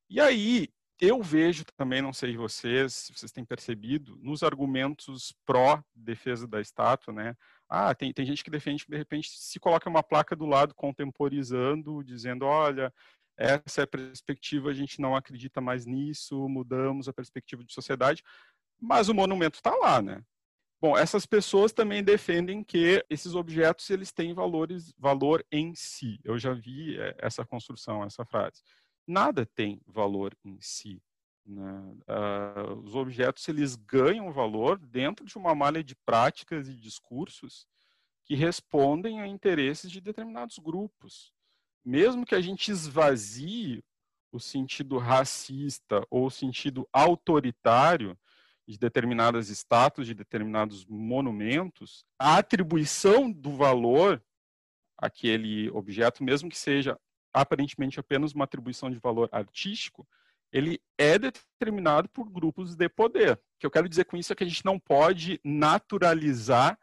E 0.08 0.20
aí 0.20 0.68
eu 1.00 1.22
vejo 1.22 1.64
também, 1.76 2.00
não 2.00 2.12
sei 2.12 2.36
vocês, 2.36 2.94
se 2.94 3.12
vocês 3.12 3.32
têm 3.32 3.44
percebido, 3.44 4.16
nos 4.22 4.42
argumentos 4.42 5.34
pró 5.44 5.82
defesa 5.94 6.46
da 6.46 6.60
estátua, 6.60 7.12
né? 7.12 7.36
Ah, 7.68 7.94
tem, 7.94 8.12
tem 8.12 8.24
gente 8.24 8.42
que 8.42 8.50
defende 8.50 8.84
que 8.84 8.90
de 8.90 8.96
repente 8.96 9.28
se 9.30 9.58
coloca 9.60 9.90
uma 9.90 10.02
placa 10.02 10.36
do 10.36 10.46
lado 10.46 10.74
contemporizando, 10.74 12.02
dizendo, 12.04 12.46
olha, 12.46 12.92
essa 13.36 13.82
é 13.82 13.84
a 13.84 13.86
perspectiva, 13.86 14.70
a 14.70 14.74
gente 14.74 15.00
não 15.00 15.16
acredita 15.16 15.60
mais 15.60 15.84
nisso, 15.84 16.48
mudamos 16.48 17.08
a 17.08 17.12
perspectiva 17.12 17.64
de 17.64 17.72
sociedade, 17.72 18.22
mas 18.80 19.08
o 19.08 19.14
monumento 19.14 19.56
está 19.56 19.74
lá, 19.74 20.00
né? 20.00 20.22
Bom, 20.80 20.96
essas 20.96 21.24
pessoas 21.24 21.72
também 21.72 22.02
defendem 22.02 22.62
que 22.62 23.04
esses 23.08 23.34
objetos 23.34 23.88
eles 23.88 24.12
têm 24.12 24.34
valores, 24.34 24.92
valor 24.98 25.44
em 25.50 25.74
si. 25.74 26.20
Eu 26.22 26.38
já 26.38 26.52
vi 26.52 26.98
eh, 26.98 27.16
essa 27.18 27.44
construção, 27.44 28.04
essa 28.04 28.24
frase. 28.24 28.62
Nada 29.06 29.46
tem 29.46 29.80
valor 29.86 30.36
em 30.44 30.58
si. 30.60 31.02
Né? 31.46 31.96
Uh, 32.08 32.80
os 32.80 32.94
objetos 32.94 33.46
eles 33.48 33.76
ganham 33.76 34.32
valor 34.32 34.78
dentro 34.78 35.26
de 35.26 35.36
uma 35.36 35.54
malha 35.54 35.84
de 35.84 35.94
práticas 35.94 36.68
e 36.68 36.74
discursos 36.74 37.66
que 38.24 38.34
respondem 38.34 39.20
a 39.20 39.26
interesses 39.26 39.90
de 39.90 40.00
determinados 40.00 40.58
grupos. 40.58 41.32
Mesmo 41.84 42.24
que 42.24 42.34
a 42.34 42.40
gente 42.40 42.70
esvazie 42.70 43.84
o 44.32 44.40
sentido 44.40 44.96
racista 44.96 46.04
ou 46.10 46.26
o 46.26 46.30
sentido 46.30 46.88
autoritário 46.92 48.18
de 48.66 48.78
determinadas 48.78 49.50
estátuas, 49.50 50.06
de 50.06 50.14
determinados 50.14 50.86
monumentos, 50.86 52.04
a 52.18 52.38
atribuição 52.38 53.30
do 53.30 53.50
valor 53.56 54.22
àquele 54.96 55.70
objeto, 55.70 56.24
mesmo 56.24 56.48
que 56.48 56.58
seja 56.58 56.98
aparentemente 57.32 57.98
apenas 57.98 58.32
uma 58.32 58.44
atribuição 58.44 58.90
de 58.90 58.98
valor 58.98 59.28
artístico, 59.32 60.06
ele 60.52 60.80
é 60.96 61.18
determinado 61.18 62.08
por 62.08 62.30
grupos 62.30 62.76
de 62.76 62.88
poder. 62.88 63.32
O 63.32 63.38
que 63.58 63.66
eu 63.66 63.70
quero 63.70 63.88
dizer 63.88 64.04
com 64.04 64.16
isso 64.16 64.32
é 64.32 64.36
que 64.36 64.44
a 64.44 64.48
gente 64.48 64.64
não 64.64 64.78
pode 64.78 65.40
naturalizar 65.42 66.78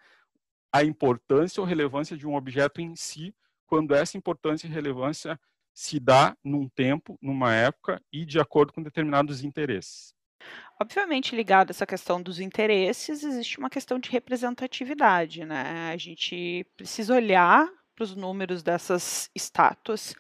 a 0.74 0.84
importância 0.84 1.62
ou 1.62 1.68
relevância 1.68 2.18
de 2.18 2.28
um 2.28 2.36
objeto 2.36 2.82
em 2.82 2.96
si, 2.96 3.34
quando 3.66 3.96
essa 3.96 4.18
importância 4.18 4.68
e 4.68 4.70
relevância 4.70 5.40
se 5.74 6.00
dá 6.00 6.36
num 6.44 6.68
tempo, 6.68 7.18
numa 7.22 7.54
época 7.54 8.02
e 8.12 8.26
de 8.26 8.40
acordo 8.40 8.74
com 8.74 8.84
determinados 8.84 9.44
interesses. 9.44 10.14
Obviamente, 10.82 11.36
ligado 11.36 11.70
a 11.70 11.74
essa 11.74 11.86
questão 11.86 12.20
dos 12.20 12.40
interesses, 12.40 13.22
existe 13.22 13.60
uma 13.60 13.70
questão 13.70 14.00
de 14.00 14.10
representatividade, 14.10 15.46
né? 15.46 15.92
A 15.94 15.96
gente 15.96 16.66
precisa 16.76 17.14
olhar 17.14 17.70
para 17.94 18.04
os 18.04 18.16
números 18.16 18.64
dessas 18.64 19.30
estátuas 19.36 20.16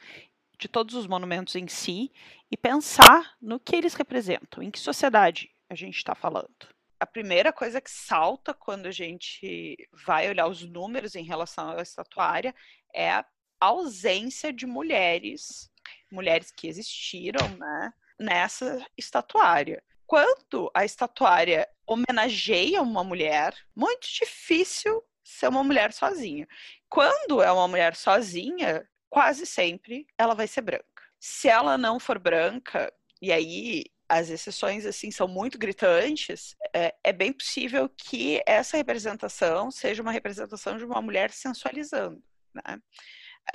de 0.59 0.67
todos 0.67 0.93
os 0.93 1.07
monumentos 1.07 1.55
em 1.55 1.67
si 1.67 2.11
e 2.51 2.55
pensar 2.55 3.35
no 3.41 3.59
que 3.59 3.75
eles 3.75 3.95
representam, 3.95 4.61
em 4.61 4.69
que 4.69 4.77
sociedade 4.77 5.49
a 5.67 5.73
gente 5.73 5.97
está 5.97 6.13
falando. 6.13 6.69
A 6.99 7.07
primeira 7.07 7.51
coisa 7.51 7.81
que 7.81 7.89
salta 7.89 8.53
quando 8.53 8.85
a 8.85 8.91
gente 8.91 9.75
vai 10.05 10.29
olhar 10.29 10.45
os 10.45 10.61
números 10.61 11.15
em 11.15 11.23
relação 11.23 11.71
à 11.71 11.81
estatuária 11.81 12.53
é 12.93 13.09
a 13.09 13.25
ausência 13.59 14.53
de 14.53 14.67
mulheres, 14.67 15.71
mulheres 16.11 16.51
que 16.51 16.67
existiram, 16.67 17.49
né, 17.57 17.91
nessa 18.19 18.85
estatuária. 18.95 19.81
Quando 20.11 20.69
a 20.73 20.83
estatuária 20.83 21.65
homenageia 21.87 22.81
uma 22.81 23.01
mulher, 23.01 23.55
muito 23.73 24.09
difícil 24.13 25.01
ser 25.23 25.47
uma 25.47 25.63
mulher 25.63 25.93
sozinha. 25.93 26.45
Quando 26.89 27.41
é 27.41 27.49
uma 27.49 27.65
mulher 27.65 27.95
sozinha, 27.95 28.85
quase 29.09 29.45
sempre 29.45 30.05
ela 30.17 30.35
vai 30.35 30.49
ser 30.49 30.63
branca. 30.63 30.83
Se 31.17 31.47
ela 31.47 31.77
não 31.77 31.97
for 31.97 32.19
branca, 32.19 32.91
e 33.21 33.31
aí 33.31 33.85
as 34.09 34.29
exceções 34.29 34.85
assim 34.85 35.11
são 35.11 35.29
muito 35.29 35.57
gritantes, 35.57 36.57
é, 36.75 36.93
é, 37.05 37.13
bem 37.13 37.31
possível 37.31 37.87
que 37.87 38.43
essa 38.45 38.75
representação 38.75 39.71
seja 39.71 40.01
uma 40.01 40.11
representação 40.11 40.75
de 40.75 40.83
uma 40.83 41.01
mulher 41.01 41.31
sensualizando. 41.31 42.21
Né? 42.53 42.81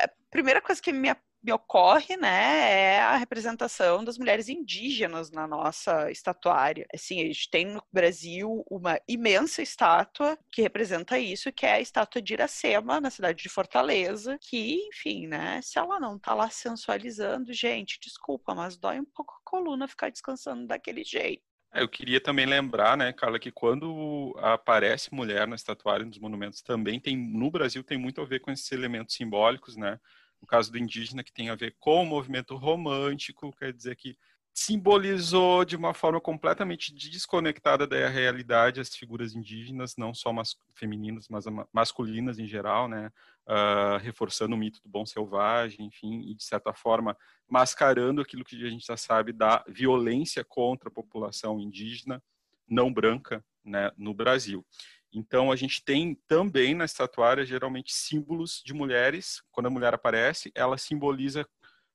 A 0.00 0.08
primeira 0.30 0.62
coisa 0.62 0.80
que 0.80 0.90
me 0.90 1.10
me 1.42 1.52
ocorre, 1.52 2.16
né, 2.16 2.96
é 2.96 3.00
a 3.00 3.16
representação 3.16 4.04
das 4.04 4.18
mulheres 4.18 4.48
indígenas 4.48 5.30
na 5.30 5.46
nossa 5.46 6.10
estatuária. 6.10 6.86
Assim, 6.92 7.20
a 7.20 7.24
gente 7.24 7.48
tem 7.50 7.64
no 7.66 7.82
Brasil 7.92 8.64
uma 8.70 8.98
imensa 9.08 9.62
estátua 9.62 10.38
que 10.50 10.62
representa 10.62 11.18
isso, 11.18 11.52
que 11.52 11.64
é 11.64 11.74
a 11.74 11.80
estátua 11.80 12.20
de 12.20 12.34
Iracema, 12.34 13.00
na 13.00 13.10
cidade 13.10 13.42
de 13.42 13.48
Fortaleza, 13.48 14.38
que, 14.40 14.88
enfim, 14.88 15.26
né, 15.26 15.60
se 15.62 15.78
ela 15.78 16.00
não 16.00 16.18
tá 16.18 16.34
lá 16.34 16.50
sensualizando, 16.50 17.52
gente, 17.52 18.00
desculpa, 18.00 18.54
mas 18.54 18.76
dói 18.76 18.98
um 18.98 19.04
pouco 19.04 19.34
a 19.34 19.50
coluna 19.50 19.86
ficar 19.86 20.10
descansando 20.10 20.66
daquele 20.66 21.04
jeito. 21.04 21.42
É, 21.72 21.82
eu 21.82 21.88
queria 21.88 22.20
também 22.20 22.46
lembrar, 22.46 22.96
né, 22.96 23.12
Carla, 23.12 23.38
que 23.38 23.52
quando 23.52 24.34
aparece 24.38 25.14
mulher 25.14 25.46
na 25.46 25.56
estatuária 25.56 26.06
nos 26.06 26.18
monumentos 26.18 26.62
também 26.62 26.98
tem 26.98 27.16
no 27.16 27.50
Brasil 27.50 27.84
tem 27.84 27.98
muito 27.98 28.20
a 28.20 28.24
ver 28.24 28.40
com 28.40 28.50
esses 28.50 28.70
elementos 28.72 29.14
simbólicos, 29.14 29.76
né? 29.76 30.00
No 30.40 30.46
caso 30.46 30.70
do 30.70 30.78
indígena, 30.78 31.24
que 31.24 31.32
tem 31.32 31.50
a 31.50 31.54
ver 31.54 31.74
com 31.78 32.02
o 32.02 32.06
movimento 32.06 32.56
romântico, 32.56 33.52
quer 33.56 33.72
dizer 33.72 33.96
que 33.96 34.16
simbolizou 34.56 35.66
de 35.66 35.76
uma 35.76 35.92
forma 35.92 36.18
completamente 36.18 36.94
desconectada 36.94 37.86
da 37.86 38.08
realidade 38.08 38.80
as 38.80 38.88
figuras 38.94 39.34
indígenas, 39.34 39.96
não 39.98 40.14
só 40.14 40.32
mas, 40.32 40.56
femininas, 40.74 41.28
mas 41.28 41.44
masculinas 41.70 42.38
em 42.38 42.46
geral, 42.46 42.88
né? 42.88 43.12
Uh, 43.46 43.98
reforçando 43.98 44.56
o 44.56 44.58
mito 44.58 44.80
do 44.82 44.88
bom 44.88 45.04
selvagem, 45.04 45.86
enfim, 45.86 46.22
e 46.30 46.34
de 46.34 46.42
certa 46.42 46.72
forma 46.72 47.16
mascarando 47.48 48.20
aquilo 48.20 48.44
que 48.44 48.56
a 48.66 48.70
gente 48.70 48.86
já 48.86 48.96
sabe 48.96 49.30
da 49.32 49.62
violência 49.68 50.42
contra 50.42 50.88
a 50.88 50.92
população 50.92 51.60
indígena 51.60 52.20
não 52.66 52.92
branca 52.92 53.44
né, 53.64 53.90
no 53.96 54.14
Brasil. 54.14 54.64
Então, 55.12 55.50
a 55.50 55.56
gente 55.56 55.82
tem 55.84 56.14
também 56.26 56.74
na 56.74 56.84
estatuária, 56.84 57.44
geralmente, 57.44 57.92
símbolos 57.92 58.62
de 58.64 58.74
mulheres. 58.74 59.42
Quando 59.50 59.66
a 59.66 59.70
mulher 59.70 59.94
aparece, 59.94 60.52
ela 60.54 60.76
simboliza 60.76 61.46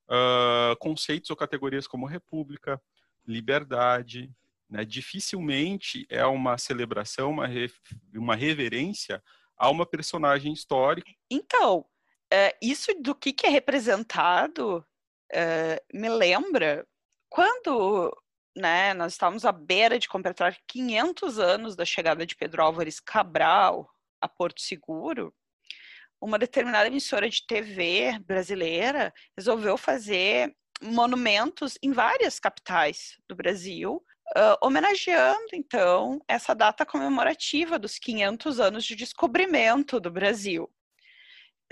uh, 0.08 0.76
conceitos 0.78 1.30
ou 1.30 1.36
categorias 1.36 1.86
como 1.86 2.06
república, 2.06 2.80
liberdade. 3.26 4.30
Né? 4.68 4.84
Dificilmente 4.84 6.06
é 6.08 6.24
uma 6.26 6.58
celebração, 6.58 7.30
uma, 7.30 7.46
uma 8.14 8.34
reverência 8.34 9.22
a 9.56 9.70
uma 9.70 9.86
personagem 9.86 10.52
histórica. 10.52 11.10
Então, 11.30 11.86
é, 12.32 12.56
isso 12.60 12.92
do 13.00 13.14
que, 13.14 13.32
que 13.32 13.46
é 13.46 13.50
representado 13.50 14.84
é, 15.30 15.82
me 15.92 16.08
lembra 16.08 16.86
quando 17.28 18.14
né, 18.56 18.94
nós 18.94 19.12
estávamos 19.12 19.44
à 19.44 19.52
beira 19.52 19.98
de 19.98 20.08
completar 20.08 20.56
500 20.66 21.38
anos 21.38 21.76
da 21.76 21.84
chegada 21.84 22.26
de 22.26 22.36
Pedro 22.36 22.62
Álvares 22.62 23.00
Cabral 23.00 23.88
a 24.20 24.28
Porto 24.28 24.60
Seguro, 24.60 25.34
uma 26.22 26.38
determinada 26.38 26.86
emissora 26.86 27.28
de 27.28 27.44
TV 27.44 28.16
brasileira 28.20 29.12
resolveu 29.36 29.76
fazer 29.76 30.54
monumentos 30.80 31.76
em 31.82 31.90
várias 31.92 32.38
capitais 32.38 33.18
do 33.28 33.34
Brasil, 33.34 33.96
uh, 34.36 34.56
homenageando 34.62 35.48
então 35.52 36.20
essa 36.28 36.54
data 36.54 36.86
comemorativa 36.86 37.76
dos 37.76 37.98
500 37.98 38.60
anos 38.60 38.84
de 38.84 38.94
descobrimento 38.94 39.98
do 39.98 40.12
Brasil. 40.12 40.72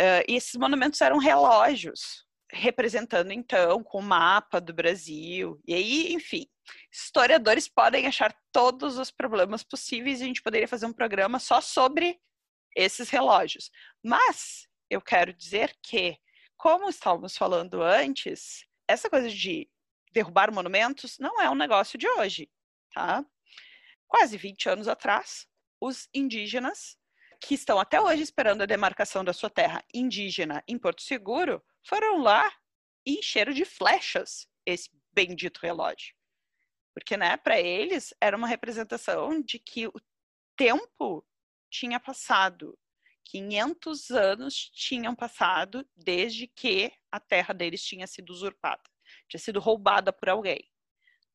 Uh, 0.01 0.27
e 0.27 0.35
esses 0.35 0.57
monumentos 0.57 1.01
eram 1.01 1.19
relógios, 1.19 2.27
representando 2.53 3.31
então 3.31 3.85
com 3.85 3.99
o 3.99 4.03
mapa 4.03 4.61
do 4.61 4.75
Brasil. 4.75 5.61
E 5.65 5.75
aí, 5.75 6.13
enfim, 6.13 6.47
historiadores 6.93 7.69
podem 7.69 8.07
achar 8.07 8.35
todos 8.53 8.99
os 8.99 9.11
problemas 9.11 9.63
possíveis 9.63 10.21
e 10.21 10.25
a 10.25 10.27
gente 10.27 10.43
poderia 10.43 10.69
fazer 10.69 10.87
um 10.87 10.93
programa 10.93 11.39
só 11.39 11.61
sobre 11.61 12.21
esses 12.77 13.11
relógios. 13.11 13.71
Mas 14.03 14.69
eu 14.89 15.01
quero 15.01 15.33
dizer 15.33 15.77
que, 15.83 16.19
como 16.57 16.89
estávamos 16.89 17.37
falando 17.37 17.83
antes, 17.83 18.67
essa 18.89 19.09
coisa 19.09 19.31
de 19.31 19.69
derrubar 20.13 20.53
monumentos 20.53 21.19
não 21.19 21.41
é 21.41 21.49
um 21.49 21.55
negócio 21.55 21.99
de 21.99 22.09
hoje, 22.09 22.51
tá? 22.93 23.25
Quase 24.09 24.37
20 24.37 24.69
anos 24.69 24.89
atrás, 24.89 25.47
os 25.81 26.09
indígenas 26.13 26.99
que 27.41 27.55
estão 27.55 27.79
até 27.79 28.01
hoje 28.01 28.23
esperando 28.23 28.63
a 28.63 28.67
demarcação 28.67 29.25
da 29.25 29.33
sua 29.33 29.49
terra 29.49 29.83
indígena 29.95 30.63
em 30.69 30.79
Porto 30.79 31.03
Seguro 31.03 31.63
foram 31.87 32.19
lá 32.19 32.53
e 33.07 33.19
encheram 33.19 33.53
de 33.53 33.65
flechas 33.65 34.47
esse 34.67 34.91
bendito 35.13 35.59
relógio. 35.63 36.15
Porque, 36.95 37.17
né, 37.17 37.37
para 37.37 37.61
eles 37.61 38.15
era 38.21 38.37
uma 38.37 38.47
representação 38.47 39.41
de 39.41 39.59
que 39.59 39.87
o 39.87 40.01
tempo 40.57 41.25
tinha 41.71 42.01
passado. 42.01 42.79
500 43.25 44.11
anos 44.11 44.71
tinham 44.75 45.15
passado 45.15 45.87
desde 45.95 46.49
que 46.49 46.93
a 47.13 47.21
terra 47.21 47.55
deles 47.55 47.83
tinha 47.83 48.07
sido 48.07 48.31
usurpada, 48.31 48.83
tinha 49.29 49.39
sido 49.39 49.61
roubada 49.61 50.13
por 50.13 50.29
alguém. 50.29 50.69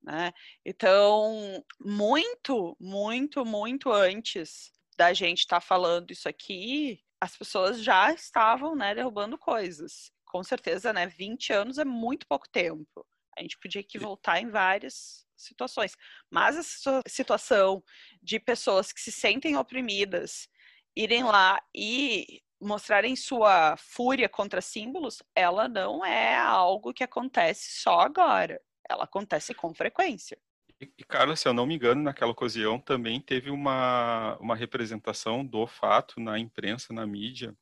Né? 0.03 0.33
Então, 0.65 1.63
muito, 1.79 2.75
muito, 2.79 3.45
muito 3.45 3.91
antes 3.91 4.73
da 4.97 5.13
gente 5.13 5.39
estar 5.39 5.61
tá 5.61 5.65
falando 5.65 6.11
isso 6.11 6.27
aqui, 6.27 7.01
as 7.19 7.37
pessoas 7.37 7.81
já 7.81 8.11
estavam 8.13 8.75
né, 8.75 8.93
derrubando 8.93 9.37
coisas 9.37 10.13
com 10.35 10.43
certeza, 10.43 10.91
né, 10.91 11.07
20 11.07 11.53
anos 11.53 11.77
é 11.77 11.85
muito 11.85 12.27
pouco 12.27 12.45
tempo. 12.49 13.07
A 13.37 13.41
gente 13.41 13.57
podia 13.57 13.81
que 13.81 13.97
voltar 13.97 14.41
em 14.41 14.49
várias 14.49 15.24
situações. 15.37 15.95
Mas 16.29 16.57
essa 16.57 17.01
situação 17.07 17.83
de 18.21 18.39
pessoas 18.39 18.91
que 18.91 19.01
se 19.01 19.11
sentem 19.11 19.57
oprimidas 19.57 20.47
irem 20.95 21.23
lá 21.23 21.61
e 21.75 22.41
mostrarem 22.61 23.15
sua 23.15 23.75
fúria 23.77 24.29
contra 24.29 24.61
símbolos, 24.61 25.21
ela 25.35 25.67
não 25.67 26.05
é 26.05 26.37
algo 26.37 26.93
que 26.93 27.03
acontece 27.03 27.81
só 27.81 27.99
agora. 27.99 28.61
Ela 28.89 29.03
acontece 29.03 29.53
com 29.53 29.73
frequência. 29.73 30.37
E, 30.79 31.03
Carla, 31.05 31.35
se 31.35 31.47
eu 31.47 31.53
não 31.53 31.65
me 31.65 31.75
engano, 31.75 32.03
naquela 32.03 32.31
ocasião 32.31 32.79
também 32.79 33.21
teve 33.21 33.49
uma, 33.49 34.37
uma 34.39 34.55
representação 34.55 35.45
do 35.45 35.65
fato 35.65 36.19
na 36.19 36.37
imprensa, 36.37 36.93
na 36.93 37.07
mídia, 37.07 37.55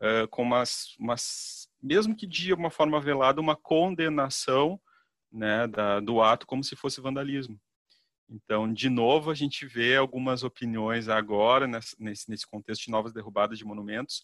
uh, 0.00 0.28
com 0.28 0.42
umas, 0.42 0.94
umas 0.98 1.68
mesmo 1.82 2.14
que 2.14 2.26
de 2.26 2.52
uma 2.52 2.70
forma 2.70 3.00
velada, 3.00 3.40
uma 3.40 3.56
condenação 3.56 4.80
né, 5.30 5.66
da, 5.66 6.00
do 6.00 6.20
ato 6.20 6.46
como 6.46 6.64
se 6.64 6.76
fosse 6.76 7.00
vandalismo. 7.00 7.58
Então, 8.28 8.72
de 8.72 8.90
novo, 8.90 9.30
a 9.30 9.34
gente 9.34 9.66
vê 9.66 9.96
algumas 9.96 10.42
opiniões 10.42 11.08
agora, 11.08 11.66
nesse, 11.66 12.30
nesse 12.30 12.46
contexto 12.46 12.84
de 12.84 12.90
novas 12.90 13.12
derrubadas 13.12 13.58
de 13.58 13.64
monumentos, 13.64 14.22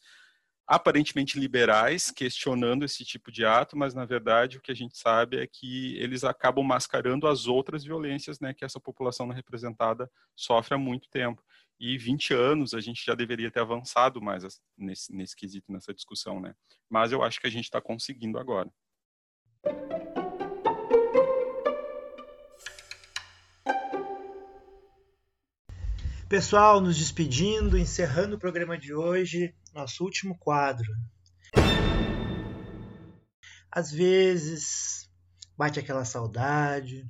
aparentemente 0.66 1.38
liberais, 1.38 2.11
questionando 2.11 2.84
esse 2.84 3.05
tipo 3.05 3.30
de 3.30 3.44
ato, 3.44 3.76
mas, 3.76 3.94
na 3.94 4.05
verdade, 4.05 4.59
o 4.59 4.61
que 4.61 4.72
a 4.72 4.74
gente 4.74 4.96
sabe 4.96 5.38
é 5.38 5.46
que 5.46 5.96
eles 5.98 6.24
acabam 6.24 6.64
mascarando 6.64 7.26
as 7.26 7.46
outras 7.46 7.84
violências 7.84 8.40
né, 8.40 8.52
que 8.52 8.64
essa 8.64 8.80
população 8.80 9.26
não 9.26 9.34
representada 9.34 10.11
sofre 10.34 10.74
há 10.74 10.78
muito 10.78 11.09
tempo 11.09 11.42
e 11.78 11.98
20 11.98 12.34
anos 12.34 12.74
a 12.74 12.80
gente 12.80 13.05
já 13.05 13.14
deveria 13.14 13.50
ter 13.50 13.61
avançado 13.61 14.20
mais 14.20 14.44
nesse, 14.76 15.14
nesse 15.14 15.36
quesito, 15.36 15.72
nessa 15.72 15.92
discussão, 15.92 16.40
né? 16.40 16.55
Mas 16.88 17.12
eu 17.12 17.22
acho 17.22 17.40
que 17.40 17.46
a 17.46 17.50
gente 17.50 17.64
está 17.64 17.80
conseguindo 17.80 18.38
agora. 18.38 18.70
Pessoal, 26.29 26.81
nos 26.81 26.97
despedindo, 26.97 27.79
encerrando 27.79 28.37
o 28.37 28.39
programa 28.39 28.79
de 28.79 28.95
hoje, 28.95 29.55
nosso 29.75 30.03
último 30.03 30.37
quadro. 30.39 30.91
Às 33.70 33.93
vezes 33.93 35.09
bate 35.57 35.79
aquela 35.79 36.05
saudade, 36.05 37.07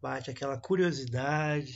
bate 0.00 0.30
aquela 0.30 0.58
curiosidade 0.58 1.74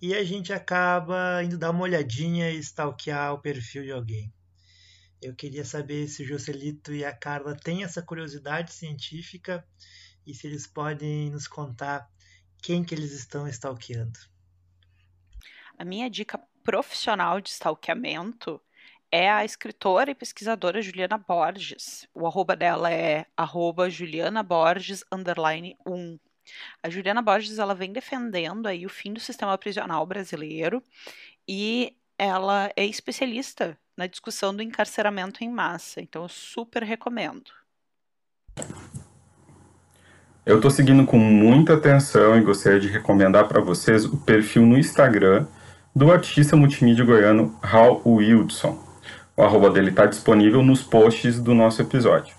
E 0.00 0.14
a 0.14 0.24
gente 0.24 0.52
acaba 0.52 1.44
indo 1.44 1.58
dar 1.58 1.70
uma 1.70 1.82
olhadinha 1.82 2.50
e 2.50 2.58
stalkear 2.58 3.34
o 3.34 3.38
perfil 3.38 3.84
de 3.84 3.92
alguém. 3.92 4.32
Eu 5.22 5.36
queria 5.36 5.64
saber 5.64 6.08
se 6.08 6.24
o 6.24 6.26
Joselito 6.26 6.92
e 6.92 7.04
a 7.04 7.16
Carla 7.16 7.54
têm 7.54 7.84
essa 7.84 8.02
curiosidade 8.02 8.72
científica 8.72 9.64
e 10.26 10.34
se 10.34 10.48
eles 10.48 10.66
podem 10.66 11.30
nos 11.30 11.46
contar 11.46 12.10
quem 12.60 12.82
que 12.82 12.92
eles 12.92 13.12
estão 13.12 13.46
stalkeando. 13.46 14.18
A 15.78 15.84
minha 15.84 16.10
dica 16.10 16.40
profissional 16.64 17.40
de 17.40 17.50
stalkeamento 17.50 18.60
é 19.12 19.30
a 19.30 19.44
escritora 19.44 20.10
e 20.10 20.14
pesquisadora 20.14 20.82
Juliana 20.82 21.18
Borges. 21.18 22.08
O 22.12 22.26
arroba 22.26 22.56
dela 22.56 22.92
é 22.92 23.24
arroba 23.36 23.88
Juliana 23.88 24.42
Borges, 24.42 25.04
underline 25.12 25.76
1. 25.86 26.18
A 26.82 26.90
Juliana 26.90 27.22
Borges 27.22 27.60
ela 27.60 27.76
vem 27.76 27.92
defendendo 27.92 28.66
aí 28.66 28.84
o 28.84 28.90
fim 28.90 29.12
do 29.12 29.20
sistema 29.20 29.56
prisional 29.56 30.04
brasileiro 30.04 30.82
e 31.46 31.96
ela 32.24 32.70
é 32.76 32.84
especialista 32.84 33.76
na 33.96 34.06
discussão 34.06 34.54
do 34.54 34.62
encarceramento 34.62 35.42
em 35.42 35.50
massa, 35.50 36.00
então 36.00 36.22
eu 36.22 36.28
super 36.28 36.82
recomendo. 36.82 37.50
Eu 40.44 40.56
estou 40.56 40.70
seguindo 40.70 41.04
com 41.04 41.18
muita 41.18 41.74
atenção 41.74 42.36
e 42.36 42.40
gostaria 42.40 42.80
de 42.80 42.88
recomendar 42.88 43.46
para 43.48 43.60
vocês 43.60 44.04
o 44.04 44.16
perfil 44.16 44.64
no 44.66 44.78
Instagram 44.78 45.46
do 45.94 46.10
artista 46.10 46.56
multimídia 46.56 47.04
goiano 47.04 47.58
Raul 47.62 48.02
Wildson. 48.04 48.78
O 49.36 49.42
arroba 49.42 49.70
dele 49.70 49.90
está 49.90 50.06
disponível 50.06 50.62
nos 50.62 50.82
posts 50.82 51.40
do 51.40 51.54
nosso 51.54 51.82
episódio. 51.82 52.34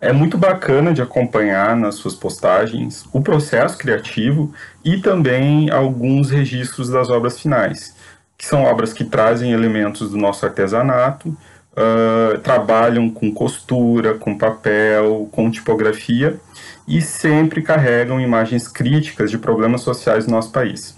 É 0.00 0.12
muito 0.12 0.38
bacana 0.38 0.92
de 0.94 1.02
acompanhar 1.02 1.76
nas 1.76 1.96
suas 1.96 2.14
postagens 2.14 3.04
o 3.12 3.20
processo 3.20 3.76
criativo 3.76 4.52
e 4.84 4.98
também 4.98 5.70
alguns 5.70 6.30
registros 6.30 6.88
das 6.88 7.10
obras 7.10 7.40
finais, 7.40 7.96
que 8.38 8.46
são 8.46 8.62
obras 8.62 8.92
que 8.92 9.04
trazem 9.04 9.52
elementos 9.52 10.10
do 10.10 10.16
nosso 10.16 10.46
artesanato, 10.46 11.28
uh, 11.28 12.38
trabalham 12.38 13.10
com 13.10 13.34
costura, 13.34 14.14
com 14.14 14.38
papel, 14.38 15.28
com 15.30 15.50
tipografia 15.50 16.40
e 16.86 17.02
sempre 17.02 17.60
carregam 17.60 18.20
imagens 18.20 18.68
críticas 18.68 19.30
de 19.30 19.36
problemas 19.36 19.82
sociais 19.82 20.24
do 20.24 20.30
nosso 20.30 20.52
país. 20.52 20.96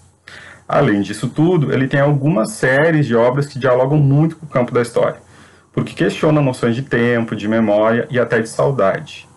Além 0.69 1.01
disso 1.01 1.29
tudo, 1.29 1.73
ele 1.73 1.89
tem 1.89 1.99
algumas 1.99 2.53
séries 2.53 3.07
de 3.07 3.17
obras 3.17 3.47
que 3.47 3.59
dialogam 3.59 3.99
muito 3.99 4.37
com 4.37 4.47
o 4.47 4.49
campo 4.49 4.73
da 4.73 4.83
história 4.83 5.31
porque 5.73 5.95
questiona 5.95 6.41
noções 6.41 6.75
de 6.75 6.83
tempo, 6.83 7.37
de 7.37 7.47
memória 7.47 8.07
e 8.11 8.19
até 8.19 8.41
de 8.41 8.49
saudade. 8.49 9.29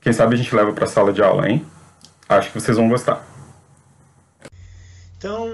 Quem 0.00 0.12
sabe 0.12 0.34
a 0.34 0.38
gente 0.38 0.54
leva 0.54 0.72
para 0.72 0.84
a 0.84 0.88
sala 0.88 1.12
de 1.12 1.22
aula, 1.22 1.48
hein? 1.48 1.64
Acho 2.28 2.50
que 2.50 2.60
vocês 2.60 2.76
vão 2.76 2.88
gostar. 2.88 3.24
Então, 5.16 5.52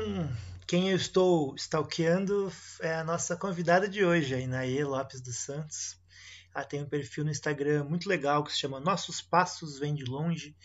quem 0.73 0.89
eu 0.89 0.97
estou 0.97 1.55
stalkeando 1.55 2.51
é 2.81 2.95
a 2.95 3.05
nossa 3.05 3.37
convidada 3.37 3.87
de 3.87 4.03
hoje, 4.03 4.35
a 4.35 4.41
Inaê 4.41 4.83
Lopes 4.83 5.21
dos 5.21 5.37
Santos. 5.37 6.01
Ela 6.55 6.65
tem 6.65 6.83
um 6.83 6.89
perfil 6.89 7.25
no 7.25 7.31
Instagram 7.31 7.85
muito 7.85 8.09
legal 8.09 8.43
que 8.43 8.51
se 8.51 8.61
chama 8.61 8.81
Nossos 8.81 9.21
Passos 9.21 9.79
Vêm 9.79 9.95
de 9.95 10.05
Longe, 10.05 10.57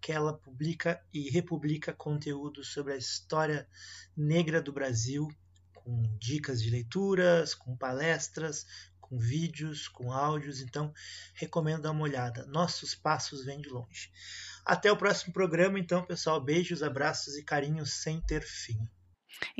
que 0.00 0.12
ela 0.12 0.32
publica 0.32 1.04
e 1.12 1.28
republica 1.28 1.92
conteúdo 1.92 2.62
sobre 2.62 2.92
a 2.92 2.96
história 2.96 3.68
negra 4.16 4.62
do 4.62 4.72
Brasil, 4.72 5.26
com 5.74 6.16
dicas 6.20 6.62
de 6.62 6.70
leituras, 6.70 7.52
com 7.52 7.76
palestras, 7.76 8.64
com 9.00 9.18
vídeos, 9.18 9.88
com 9.88 10.12
áudios, 10.12 10.60
então 10.60 10.94
recomendo 11.34 11.82
dar 11.82 11.90
uma 11.90 12.04
olhada. 12.04 12.46
Nossos 12.46 12.94
passos 12.94 13.44
vêm 13.44 13.60
de 13.60 13.70
longe. 13.70 14.12
Até 14.64 14.92
o 14.92 14.96
próximo 14.96 15.32
programa, 15.32 15.80
então, 15.80 16.06
pessoal. 16.06 16.40
Beijos, 16.40 16.80
abraços 16.80 17.36
e 17.36 17.42
carinhos 17.42 17.94
sem 17.94 18.20
ter 18.20 18.42
fim. 18.42 18.88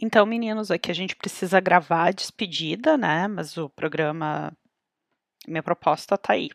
Então, 0.01 0.25
meninos, 0.27 0.71
aqui 0.71 0.91
a 0.91 0.95
gente 0.95 1.17
precisa 1.17 1.61
gravar 1.61 2.09
a 2.09 2.13
despedida, 2.13 2.97
né? 2.97 3.29
Mas 3.29 3.57
o 3.57 3.69
programa, 3.69 4.53
minha 5.47 5.63
proposta 5.63 6.19
tá 6.19 6.35
aí. 6.35 6.51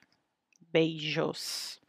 Beijos. 0.72 1.83